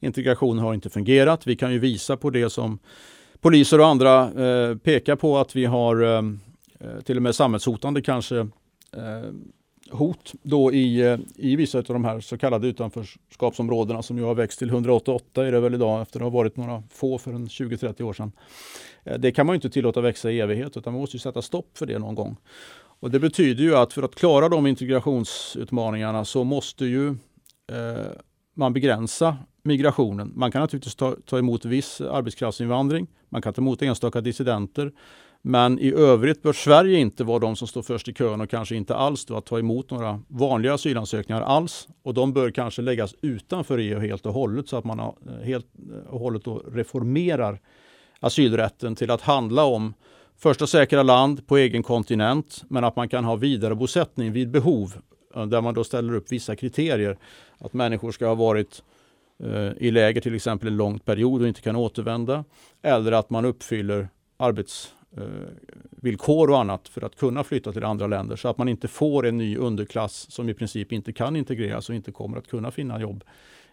[0.00, 1.46] Integrationen har inte fungerat.
[1.46, 2.78] Vi kan ju visa på det som
[3.40, 6.18] poliser och andra eh, pekar på att vi har eh,
[6.80, 9.30] eh till och med samhällshotande kanske eh,
[9.90, 14.34] hot då i, eh, i vissa av de här så kallade utanförskapsområdena som ju har
[14.34, 17.48] växt till 188 är det väl idag efter att ha varit några få för en
[17.48, 18.32] 20-30 år sedan.
[19.04, 21.86] Eh, det kan man inte tillåta växa i evighet utan man måste sätta stopp för
[21.86, 22.36] det någon gång.
[23.00, 28.06] Och Det betyder ju att för att klara de integrationsutmaningarna så måste ju eh,
[28.54, 30.32] man begränsa migrationen.
[30.36, 33.06] Man kan naturligtvis ta, ta emot viss arbetskraftsinvandring.
[33.28, 34.92] Man kan ta emot enstaka dissidenter.
[35.46, 38.76] Men i övrigt bör Sverige inte vara de som står först i kön och kanske
[38.76, 41.88] inte alls då att ta emot några vanliga asylansökningar alls.
[42.02, 45.66] Och de bör kanske läggas utanför EU helt och hållet så att man eh, helt
[45.92, 47.60] eh, och hållet då reformerar
[48.20, 49.94] asylrätten till att handla om
[50.36, 54.94] första säkra land på egen kontinent men att man kan ha vidarebosättning vid behov
[55.34, 57.18] eh, där man då ställer upp vissa kriterier.
[57.58, 58.82] Att människor ska ha varit
[59.42, 62.44] eh, i läger till exempel en lång period och inte kan återvända.
[62.82, 64.08] Eller att man uppfyller
[65.16, 65.22] Eh,
[65.90, 69.26] villkor och annat för att kunna flytta till andra länder så att man inte får
[69.26, 73.00] en ny underklass som i princip inte kan integreras och inte kommer att kunna finna
[73.00, 73.24] jobb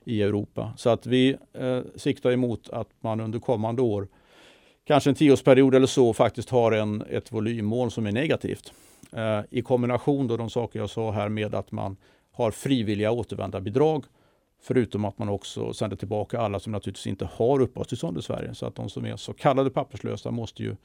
[0.06, 0.74] i Europa.
[0.78, 4.08] Så att vi eh, siktar emot att man under kommande år,
[4.84, 8.74] kanske en tioårsperiod eller så, faktiskt har en, ett volymmål som är negativt.
[9.12, 11.98] Eh, I kombination då de saker jag sa här med att man
[12.32, 14.06] har frivilliga återvändarbidrag
[14.64, 18.56] Förutom att man också sänder tillbaka alla som naturligtvis inte har uppehållstillstånd i Sverige.
[18.56, 20.76] Så att de som är så kallade papperslösa måste ju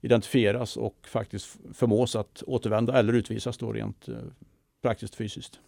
[0.00, 4.14] identifieras och faktiskt förmås att återvända eller utvisas då rent eh,
[4.82, 5.60] praktiskt fysiskt.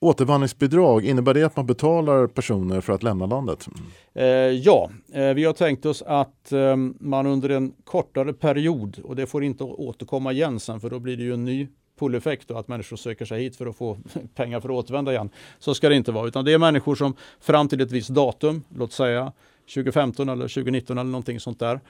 [0.00, 3.68] Återvandringsbidrag, innebär det att man betalar personer för att lämna landet?
[4.14, 9.16] Eh, ja, eh, vi har tänkt oss att eh, man under en kortare period, och
[9.16, 11.68] det får inte återkomma igen sen för då blir det ju en ny
[11.98, 13.98] pull-effekt och att människor söker sig hit för att få
[14.34, 15.30] pengar för att återvända igen.
[15.58, 18.62] Så ska det inte vara, utan det är människor som fram till ett visst datum,
[18.76, 19.32] låt säga
[19.74, 21.80] 2015 eller 2019 eller någonting sånt där,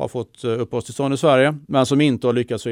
[0.00, 2.66] har fått eh, uppehållstillstånd i Sverige, men som inte har lyckats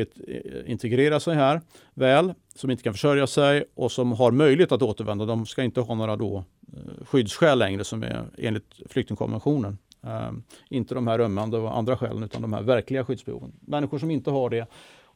[0.67, 1.61] integrera sig här
[1.95, 5.25] väl, som inte kan försörja sig och som har möjlighet att återvända.
[5.25, 9.79] De ska inte ha några då eh, skyddsskäl längre som är enligt flyktingkonventionen.
[10.05, 10.33] Uh,
[10.69, 13.53] inte de här ömmande och andra skälen utan de här verkliga skyddsbehoven.
[13.61, 14.67] Människor som inte har det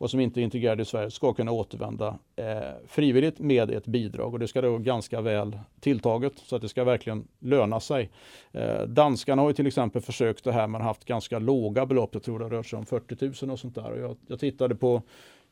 [0.03, 2.47] och som inte är integrerade i Sverige ska kunna återvända eh,
[2.87, 6.85] frivilligt med ett bidrag och det ska då ganska väl tilltaget så att det ska
[6.85, 8.11] verkligen löna sig.
[8.53, 12.23] Eh, danskarna har ju till exempel försökt det här, men haft ganska låga belopp, jag
[12.23, 13.91] tror det rör sig om 40 000 och sånt där.
[13.91, 15.03] Och jag, jag tittade på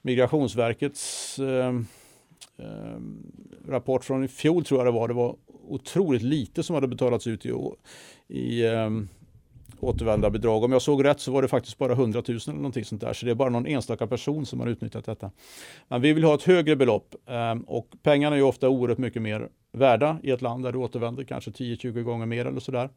[0.03, 1.75] Migrationsverkets eh,
[2.57, 3.01] eh,
[3.69, 5.09] rapport från i fjol tror jag det var.
[5.09, 5.37] Det var
[5.69, 7.53] otroligt lite som hade betalats ut i,
[8.29, 8.91] i eh,
[9.85, 10.65] återvändarbidrag.
[10.65, 13.13] Om jag såg rätt så var det faktiskt bara 100 000 eller någonting sånt där.
[13.13, 15.31] Så det är bara någon enstaka person som har utnyttjat detta.
[15.89, 19.23] Men vi vill ha ett högre belopp ehm, och pengarna är ju ofta oerhört mycket
[19.23, 22.91] mer värda i ett land där du återvänder kanske 10-20 gånger mer eller sådär.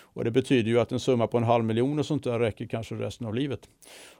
[0.00, 2.66] Och det betyder ju att en summa på en halv miljon och sånt där räcker
[2.66, 3.60] kanske resten av livet.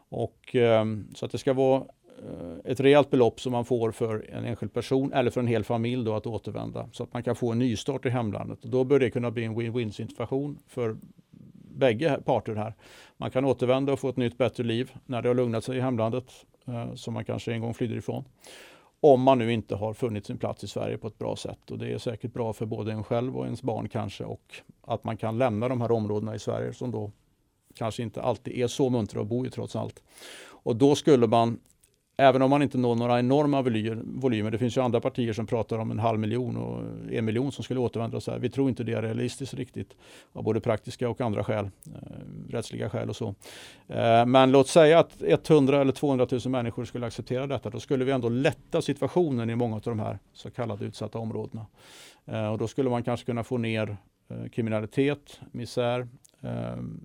[0.09, 1.85] Och, ehm, så att det ska vara
[2.19, 5.65] eh, ett rejält belopp som man får för en enskild person eller för en hel
[5.65, 8.59] familj då att återvända så att man kan få en nystart i hemlandet.
[8.63, 10.97] Då bör det kunna bli en win-win situation för
[11.75, 12.75] bägge parter här.
[13.17, 15.81] Man kan återvända och få ett nytt bättre liv när det har lugnat sig i
[15.81, 16.25] hemlandet
[16.67, 18.25] eh, som man kanske en gång flydde ifrån.
[19.01, 21.71] Om man nu inte har funnit sin plats i Sverige på ett bra sätt.
[21.71, 24.25] Och det är säkert bra för både en själv och ens barn kanske.
[24.25, 27.11] Och att man kan lämna de här områdena i Sverige som då
[27.75, 30.03] kanske inte alltid är så muntra att bo i trots allt.
[30.47, 31.61] Och då skulle man
[32.17, 35.79] Även om man inte når några enorma volymer, det finns ju andra partier som pratar
[35.79, 38.21] om en halv miljon och en miljon som skulle återvända.
[38.21, 38.39] Så här.
[38.39, 39.97] Vi tror inte det är realistiskt riktigt
[40.33, 43.35] av både praktiska och andra skäl, eh, rättsliga skäl och så.
[43.89, 47.71] Eh, men låt säga att 100 eller 200 000 människor skulle acceptera detta.
[47.71, 51.67] Då skulle vi ändå lätta situationen i många av de här så kallade utsatta områdena.
[52.27, 53.97] Eh, och då skulle man kanske kunna få ner
[54.53, 56.09] kriminalitet, misär,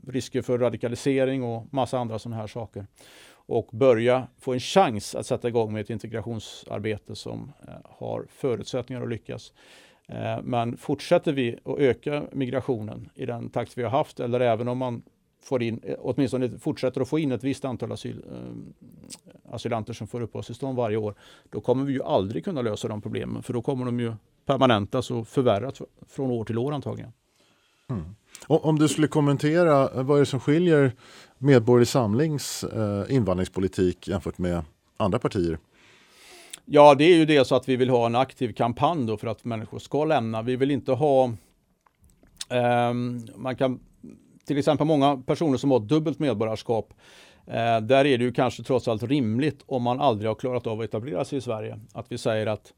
[0.08, 2.86] risker för radikalisering och massa andra sådana här saker
[3.50, 9.02] och börja få en chans att sätta igång med ett integrationsarbete som eh, har förutsättningar
[9.02, 9.54] att lyckas.
[10.08, 14.68] Eh, men fortsätter vi att öka migrationen i den takt vi har haft eller även
[14.68, 15.02] om man
[15.44, 18.24] får in, eh, åtminstone fortsätter att få in ett visst antal asyl,
[19.52, 21.16] asylanter som får uppehållstillstånd varje år,
[21.50, 24.14] då kommer vi ju aldrig kunna lösa de problemen för då kommer de ju
[24.46, 27.12] permanentas och förvärras från år till år antagligen.
[27.90, 28.16] Mm.
[28.48, 30.92] Om du skulle kommentera, vad är det som skiljer
[31.42, 34.64] Medborgerlig Samlings eh, invandringspolitik jämfört med
[34.98, 35.58] andra partier?
[36.66, 39.46] Ja, det är ju det så att vi vill ha en aktiv kampanj för att
[39.46, 40.42] människor ska lämna.
[40.42, 41.26] Vi vill inte ha
[42.50, 42.94] eh,
[43.36, 43.80] man kan
[44.46, 46.94] till exempel många personer som har dubbelt medborgarskap
[47.48, 50.80] eh, där är det ju kanske trots allt rimligt om man aldrig har klarat av
[50.80, 51.80] att etablera sig i Sverige.
[51.94, 52.74] Att vi säger att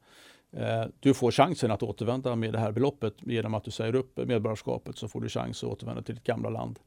[0.56, 4.16] Eh, du får chansen att återvända med det här beloppet genom att du säger upp
[4.16, 6.78] medborgarskapet så får du chans att återvända till ditt gamla land.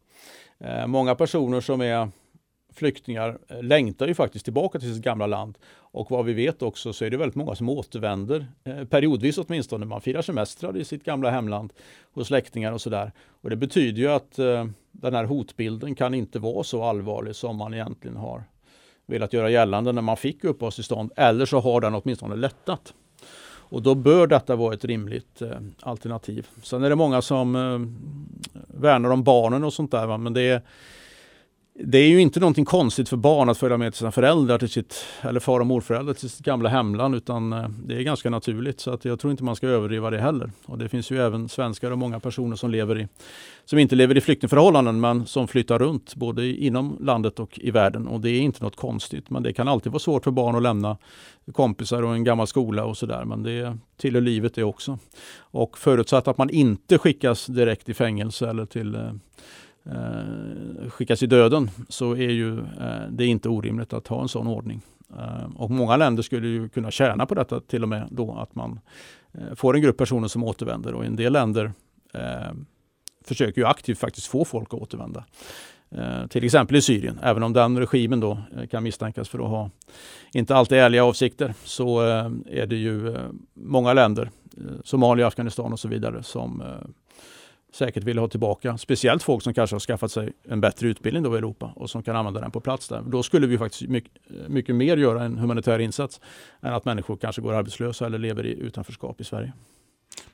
[0.60, 2.10] Eh, många personer som är
[2.76, 5.58] flyktingar eh, längtar ju faktiskt tillbaka till sitt gamla land.
[5.78, 9.86] Och vad vi vet också så är det väldigt många som återvänder, eh, periodvis åtminstone.
[9.86, 11.74] Man firar semestrar i sitt gamla hemland
[12.14, 13.12] hos släktingar och sådär.
[13.42, 17.58] Och det betyder ju att eh, den här hotbilden kan inte vara så allvarlig som
[17.58, 18.44] man egentligen har
[19.06, 21.12] velat göra gällande när man fick uppehållstillstånd.
[21.16, 22.94] Eller så har den åtminstone lättat.
[23.70, 25.50] Och då bör detta vara ett rimligt eh,
[25.82, 26.48] alternativ.
[26.64, 27.80] Sen är det många som eh,
[28.82, 30.08] värnar om barnen och sånt där.
[30.08, 30.18] Va?
[30.18, 30.62] Men det är,
[31.80, 34.70] det är ju inte någonting konstigt för barn att följa med till sina föräldrar, till
[34.70, 38.80] sitt, eller far och morföräldrar till sitt gamla hemland, utan eh, det är ganska naturligt.
[38.80, 40.52] Så att jag tror inte man ska överdriva det heller.
[40.66, 43.08] Och det finns ju även svenskar och många personer som, lever i,
[43.66, 48.08] som inte lever i flyktingförhållanden, men som flyttar runt både inom landet och i världen.
[48.08, 50.64] Och det är inte något konstigt, men det kan alltid vara svårt för barn att
[50.64, 50.98] lämna
[51.52, 53.26] kompisar och en gammal skola och sådär.
[53.26, 55.00] Men det tillhör livet det också.
[55.38, 59.12] Och förutsatt att man inte skickas direkt i fängelse eller till eh,
[59.86, 64.48] eh, skickas i döden så är ju eh, det inte orimligt att ha en sån
[64.48, 64.82] ordning.
[65.18, 68.56] Eh, och många länder skulle ju kunna tjäna på detta till och med då att
[68.56, 68.80] man
[69.34, 71.72] eh, får en grupp personer som återvänder och en del länder
[72.14, 72.54] eh,
[73.26, 75.24] försöker ju aktivt faktiskt få folk att återvända.
[75.92, 79.50] Eh, till exempel i Syrien, även om den regimen då eh, kan misstänkas för att
[79.50, 79.70] ha
[80.34, 83.18] inte alltid ärliga avsikter så eh, är det ju
[83.54, 84.30] många länder,
[84.84, 86.64] Somalia, Afghanistan och så vidare som
[87.76, 88.78] säkert vill ha tillbaka.
[88.78, 92.04] Speciellt folk som kanske har skaffat sig en bättre utbildning då i Europa och som
[92.04, 93.02] kan använda den på plats där.
[93.08, 94.12] Då skulle vi faktiskt mycket,
[94.48, 96.22] mycket mer göra en humanitär insats
[96.62, 99.54] än att människor kanske går arbetslösa eller lever i utanförskap i Sverige.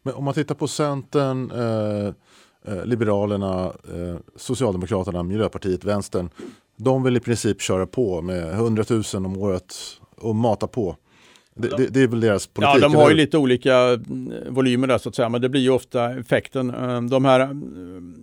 [0.02, 2.14] Men om man tittar på Centern, eh,
[2.66, 6.30] eh Liberalerna, eh, Socialdemokraterna, Miljöpartiet, Vänstern.
[6.76, 9.76] De vill i princip köra på med 100 000 om året
[10.16, 10.96] och mata på.
[11.62, 12.76] Det, det, det, är väl deras politik?
[12.76, 15.62] Ja, de har ju lite olika mm, volymer där så att säga, men det blir
[15.62, 16.70] ju ofta effekten.
[16.70, 18.16] Ehm, de här mm,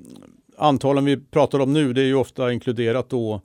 [0.59, 3.41] antalen vi pratar om nu, det är ju ofta inkluderat då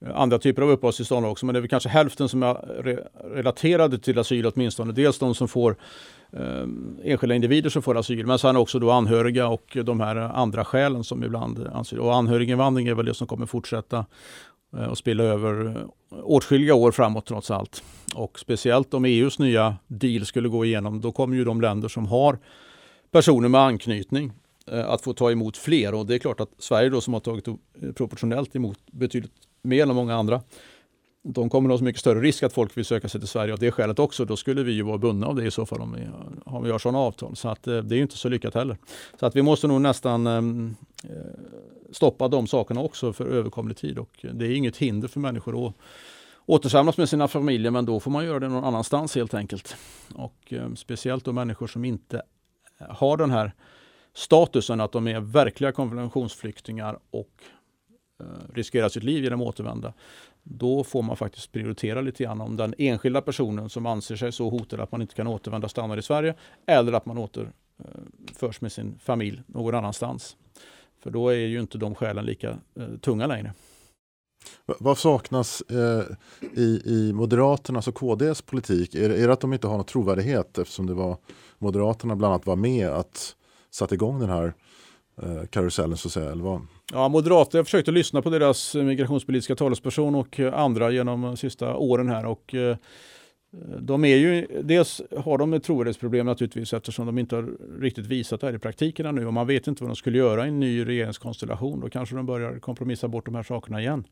[0.00, 2.54] eh, andra typer av uppehållstillstånd också, men det är väl kanske hälften som är
[3.34, 4.92] relaterade till asyl åtminstone.
[4.92, 5.76] Dels de som får
[6.32, 6.66] eh,
[7.04, 11.04] enskilda individer som får asyl, men sen också då anhöriga och de här andra skälen
[11.04, 11.98] som ibland anser.
[11.98, 14.04] Och anhöriginvandring är väl det som kommer fortsätta
[14.76, 17.82] Eh, och spilla över eh, åtskilliga år framåt trots allt.
[18.14, 22.06] Och speciellt om EUs nya deal skulle gå igenom, då kommer ju de länder som
[22.06, 22.38] har
[23.10, 24.32] personer med anknytning
[24.66, 25.94] eh, att få ta emot fler.
[25.94, 27.44] Och det är klart att Sverige då som har tagit
[27.94, 29.32] proportionellt emot betydligt
[29.62, 30.42] mer än många andra,
[31.24, 33.52] de kommer att ha så mycket större risk att folk vill söka sig till Sverige
[33.52, 34.24] av det skälet också.
[34.24, 36.08] Då skulle vi ju vara bundna av det i så fall om vi,
[36.44, 37.36] om vi har sådana avtal.
[37.36, 38.76] Så att, eh, det är inte så lyckat heller.
[39.20, 41.10] Så att vi måste nog nästan ehm, eh,
[41.90, 43.98] stoppa de sakerna också för överkomlig tid.
[43.98, 45.74] Och det är inget hinder för människor att
[46.46, 49.76] återsamlas med sina familjer men då får man göra det någon annanstans helt enkelt.
[50.14, 52.22] Och eh, speciellt då människor som inte
[52.78, 53.52] eh, har den här
[54.14, 57.42] statusen att de är verkliga konventionsflyktingar och
[58.20, 59.92] eh, riskerar sitt liv genom att återvända.
[60.42, 64.48] Då får man faktiskt prioritera lite grann om den enskilda personen som anser sig så
[64.48, 66.34] hotad att man inte kan återvända stannar i Sverige
[66.66, 70.36] eller att man återförs eh, med sin familj någon annanstans.
[71.02, 73.52] För då är ju inte de skälen lika eh, tunga längre.
[74.66, 76.02] Vad saknas eh,
[76.56, 78.94] i, i Moderaternas och KDs politik?
[78.94, 81.16] Är, är det att de inte har någon trovärdighet eftersom det var
[81.58, 83.36] Moderaterna bland annat var med att
[83.74, 84.54] sätta igång den här
[85.22, 86.30] eh, karusellen så att säga?
[86.30, 86.66] Eller vad?
[86.92, 92.08] Ja, Moderaterna, jag försökte lyssna på deras migrationspolitiska talesperson och andra genom de sista åren
[92.08, 92.76] här och eh,
[93.80, 97.48] de är ju, dels har de ett trovärdighetsproblem naturligtvis eftersom de inte har
[97.80, 100.44] riktigt visat det här i praktiken ännu och man vet inte vad de skulle göra
[100.44, 101.80] i en ny regeringskonstellation.
[101.80, 104.04] Då kanske de börjar kompromissa bort de här sakerna igen.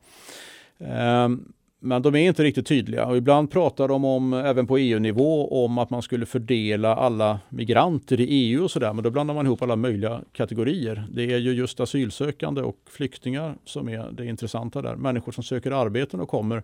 [0.79, 5.65] Um, men de är inte riktigt tydliga och ibland pratar de om, även på EU-nivå,
[5.65, 8.93] om att man skulle fördela alla migranter i EU och sådär.
[8.93, 11.07] Men då blandar man ihop alla möjliga kategorier.
[11.11, 14.97] Det är ju just asylsökande och flyktingar som är det intressanta där.
[14.97, 16.63] Människor som söker arbeten och kommer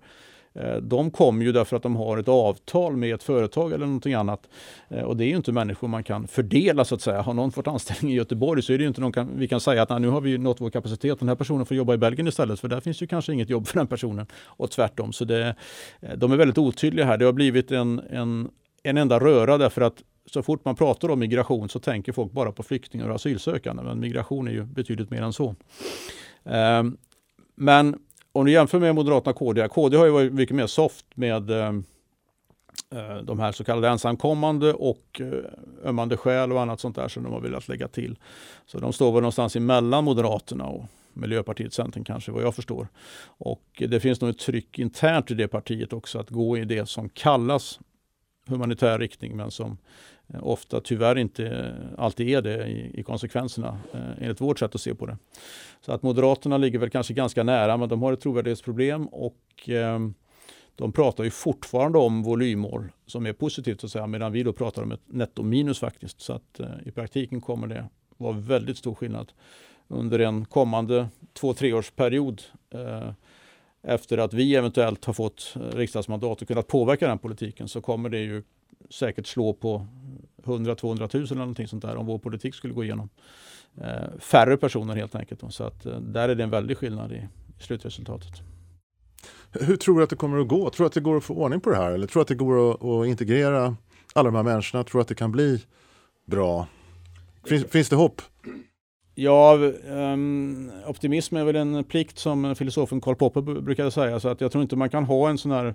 [0.59, 4.15] Eh, de kommer ju därför att de har ett avtal med ett företag eller någonting
[4.15, 4.49] annat.
[4.89, 7.23] Eh, och det är ju inte människor man kan fördela så att säga.
[7.23, 9.61] Har någon fått anställning i Göteborg så är det ju inte någon kan, vi kan
[9.61, 11.19] säga att nu har vi nått vår kapacitet.
[11.19, 13.67] Den här personen får jobba i Belgien istället för där finns ju kanske inget jobb
[13.67, 14.27] för den personen.
[14.45, 15.13] Och tvärtom.
[15.13, 15.55] Så det,
[16.01, 17.19] eh, de är väldigt otydliga här.
[17.19, 18.51] Det har blivit en, en,
[18.83, 22.53] en enda röra därför att så fort man pratar om migration så tänker folk bara
[22.53, 23.83] på flyktingar och asylsökande.
[23.83, 25.55] Men migration är ju betydligt mer än så.
[26.45, 26.97] Ehm,
[27.55, 27.97] men
[28.37, 31.51] om du jämför med Moderaterna och KD, KD har ju varit mycket mer soft med
[31.51, 31.69] eh,
[32.91, 37.23] eh, de här så kallade ensamkommande och eh, ömmande skäl och annat sånt där som
[37.23, 38.19] de har velat lägga till.
[38.67, 42.89] Så de står väl någonstans emellan Moderaterna och Miljöpartiet, Centern kanske, vad jag förstår.
[43.27, 46.89] Och det finns nog ett tryck internt i det partiet också att gå i det
[46.89, 47.81] som kallas
[48.47, 49.79] humanitär riktning men som
[50.35, 54.81] Eh, ofta tyvärr inte alltid är det i, i konsekvenserna eh, enligt vårt sätt att
[54.81, 55.19] se på det.
[55.81, 60.15] Så att Moderaterna ligger väl kanske ganska nära men de har ett trovärdighetsproblem och ehm,
[60.77, 64.53] de pratar ju fortfarande om volymmål som är positivt så att säga, medan vi då
[64.53, 66.21] pratar om ett nettominus faktiskt.
[66.21, 69.33] Så att eh, i praktiken kommer det vara väldigt stor skillnad
[69.89, 73.11] under en kommande två, treårsperiod eh,
[73.83, 78.09] efter att vi eventuellt har fått eh, riksdagsmandat och kunnat påverka den politiken så kommer
[78.09, 78.43] det ju
[78.91, 79.87] säkert slå på
[80.45, 83.09] 100-200 000 eller någonting sånt där om vår politik skulle gå igenom.
[83.81, 85.43] Eh, färre personer helt enkelt.
[85.49, 88.43] Så att eh, där är det en väldig skillnad i, i slutresultatet.
[89.53, 90.71] Hur tror du att det kommer att gå?
[90.71, 91.91] Tror du att det går att få ordning på det här?
[91.91, 93.77] Eller tror du att det går att, att integrera
[94.13, 94.85] alla de här människorna?
[94.85, 95.63] Tror du att det kan bli
[96.27, 96.67] bra?
[97.45, 98.23] Finns, finns det hopp?
[99.15, 104.21] Ja, um, optimism är väl en plikt som filosofen Karl Popper brukade säga.
[104.21, 105.75] Så att jag tror inte man kan ha en sån här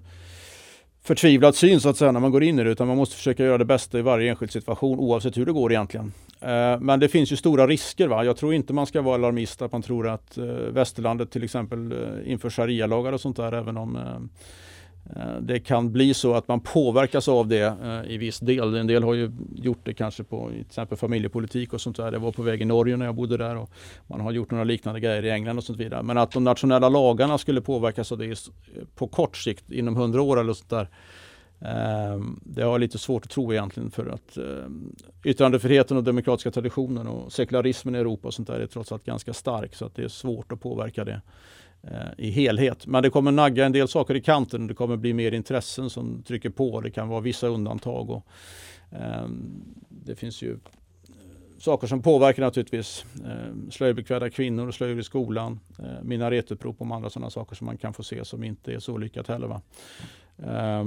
[1.04, 3.44] förtvivlad syn så att säga när man går in i det utan man måste försöka
[3.44, 6.14] göra det bästa i varje enskild situation oavsett hur det går egentligen.
[6.40, 8.08] Eh, men det finns ju stora risker.
[8.08, 8.24] Va?
[8.26, 11.92] Jag tror inte man ska vara alarmist att man tror att eh, västerlandet till exempel
[11.92, 14.42] eh, inför sharia-lagar och sånt där även om eh,
[15.16, 18.76] Eh, det kan bli så att man påverkas av det eh, i viss del.
[18.76, 22.12] En del har ju gjort det kanske på till exempel familjepolitik och sånt där.
[22.12, 23.70] Jag var på väg i Norge när jag bodde där och
[24.08, 26.04] man har gjort några liknande grejer i England och sånt vidare.
[26.04, 28.50] Men att de nationella lagarna skulle påverkas av det
[28.96, 30.90] på kort sikt inom hundra år eller sånt där
[31.60, 34.44] ehm, det har jag lite svårt att tro egentligen för att eh,
[35.24, 39.34] yttrandefriheten och demokratiska traditionen och sekularismen i Europa och sånt där är trots allt ganska
[39.34, 41.22] stark så att det är svårt att påverka det
[41.84, 42.88] Eh, i helhet.
[42.88, 44.68] Men det kommer nagga en del saker i kanten.
[44.68, 46.82] Det kommer bli mer intressen som trycker på.
[46.82, 48.10] Det kan vara vissa undantag.
[48.10, 48.26] Och,
[48.92, 49.28] eh,
[49.90, 50.60] det finns ju eh,
[51.58, 53.06] saker som påverkar naturligtvis.
[53.26, 55.60] Eh, slöjbeklädda kvinnor och slöjor i skolan.
[55.80, 58.98] Eh, minaretupprop och andra sådana saker som man kan få se som inte är så
[58.98, 59.48] lyckat heller.
[59.48, 59.62] Va?
[60.38, 60.86] Eh,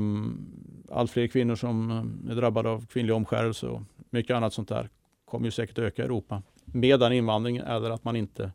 [0.91, 4.89] allt fler kvinnor som eh, är drabbade av kvinnlig omskärelse och mycket annat sånt där
[5.25, 8.53] kommer ju säkert öka i Europa Medan invandring invandringen eller att man inte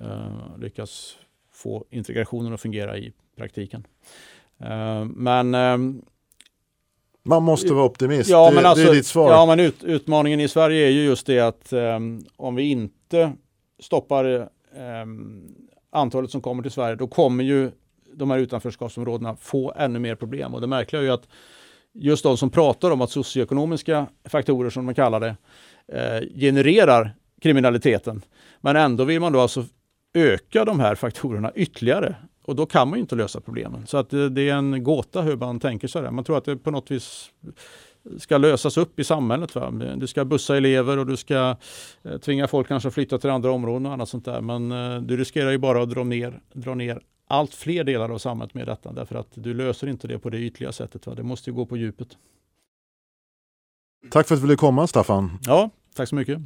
[0.00, 1.16] eh, lyckas
[1.58, 3.86] få integrationen att fungera i praktiken.
[4.62, 6.04] Uh, men um,
[7.22, 9.30] man måste vara optimist, ja, det, men alltså, det är ditt svar.
[9.30, 13.32] Ja, men ut, utmaningen i Sverige är ju just det att um, om vi inte
[13.80, 14.48] stoppar
[15.02, 15.54] um,
[15.90, 17.70] antalet som kommer till Sverige, då kommer ju
[18.14, 20.54] de här utanförskapsområdena få ännu mer problem.
[20.54, 21.28] Och det märkliga är ju att
[21.92, 25.36] just de som pratar om att socioekonomiska faktorer, som man kallar det,
[25.92, 28.22] eh, genererar kriminaliteten.
[28.60, 29.64] Men ändå vill man då alltså
[30.18, 32.16] öka de här faktorerna ytterligare.
[32.44, 33.86] Och då kan man ju inte lösa problemen.
[33.86, 36.10] Så att det, det är en gåta hur man tänker sig det.
[36.10, 37.30] Man tror att det på något vis
[38.18, 39.54] ska lösas upp i samhället.
[39.54, 39.70] Va?
[39.96, 41.56] Du ska bussa elever och du ska
[42.02, 44.40] eh, tvinga folk kanske att flytta till andra områden och annat sånt där.
[44.40, 48.18] Men eh, du riskerar ju bara att dra ner, dra ner allt fler delar av
[48.18, 51.06] samhället med detta därför att du löser inte det på det ytliga sättet.
[51.06, 51.14] Va?
[51.14, 52.08] Det måste ju gå på djupet.
[54.10, 55.38] Tack för att du ville komma Staffan.
[55.42, 56.38] Ja, tack så mycket.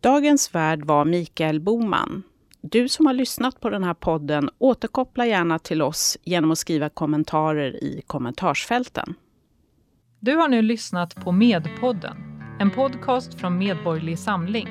[0.00, 2.22] Dagens värd var Mikael Boman.
[2.60, 6.88] Du som har lyssnat på den här podden, återkoppla gärna till oss genom att skriva
[6.88, 9.14] kommentarer i kommentarsfälten.
[10.20, 12.16] Du har nu lyssnat på Medpodden,
[12.60, 14.68] en podcast från Medborgerlig Samling.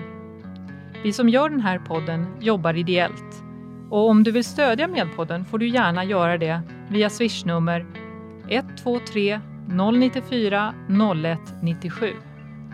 [1.04, 3.44] Vi som gör den här podden jobbar ideellt
[3.90, 7.86] och om du vill stödja Medpodden får du gärna göra det via swishnummer
[8.50, 12.14] 123 094 0197.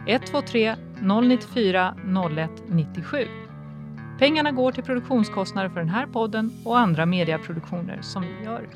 [0.08, 3.41] 123 094 0197.
[4.22, 8.68] Pengarna går till produktionskostnader för den här podden och andra mediaproduktioner som vi gör.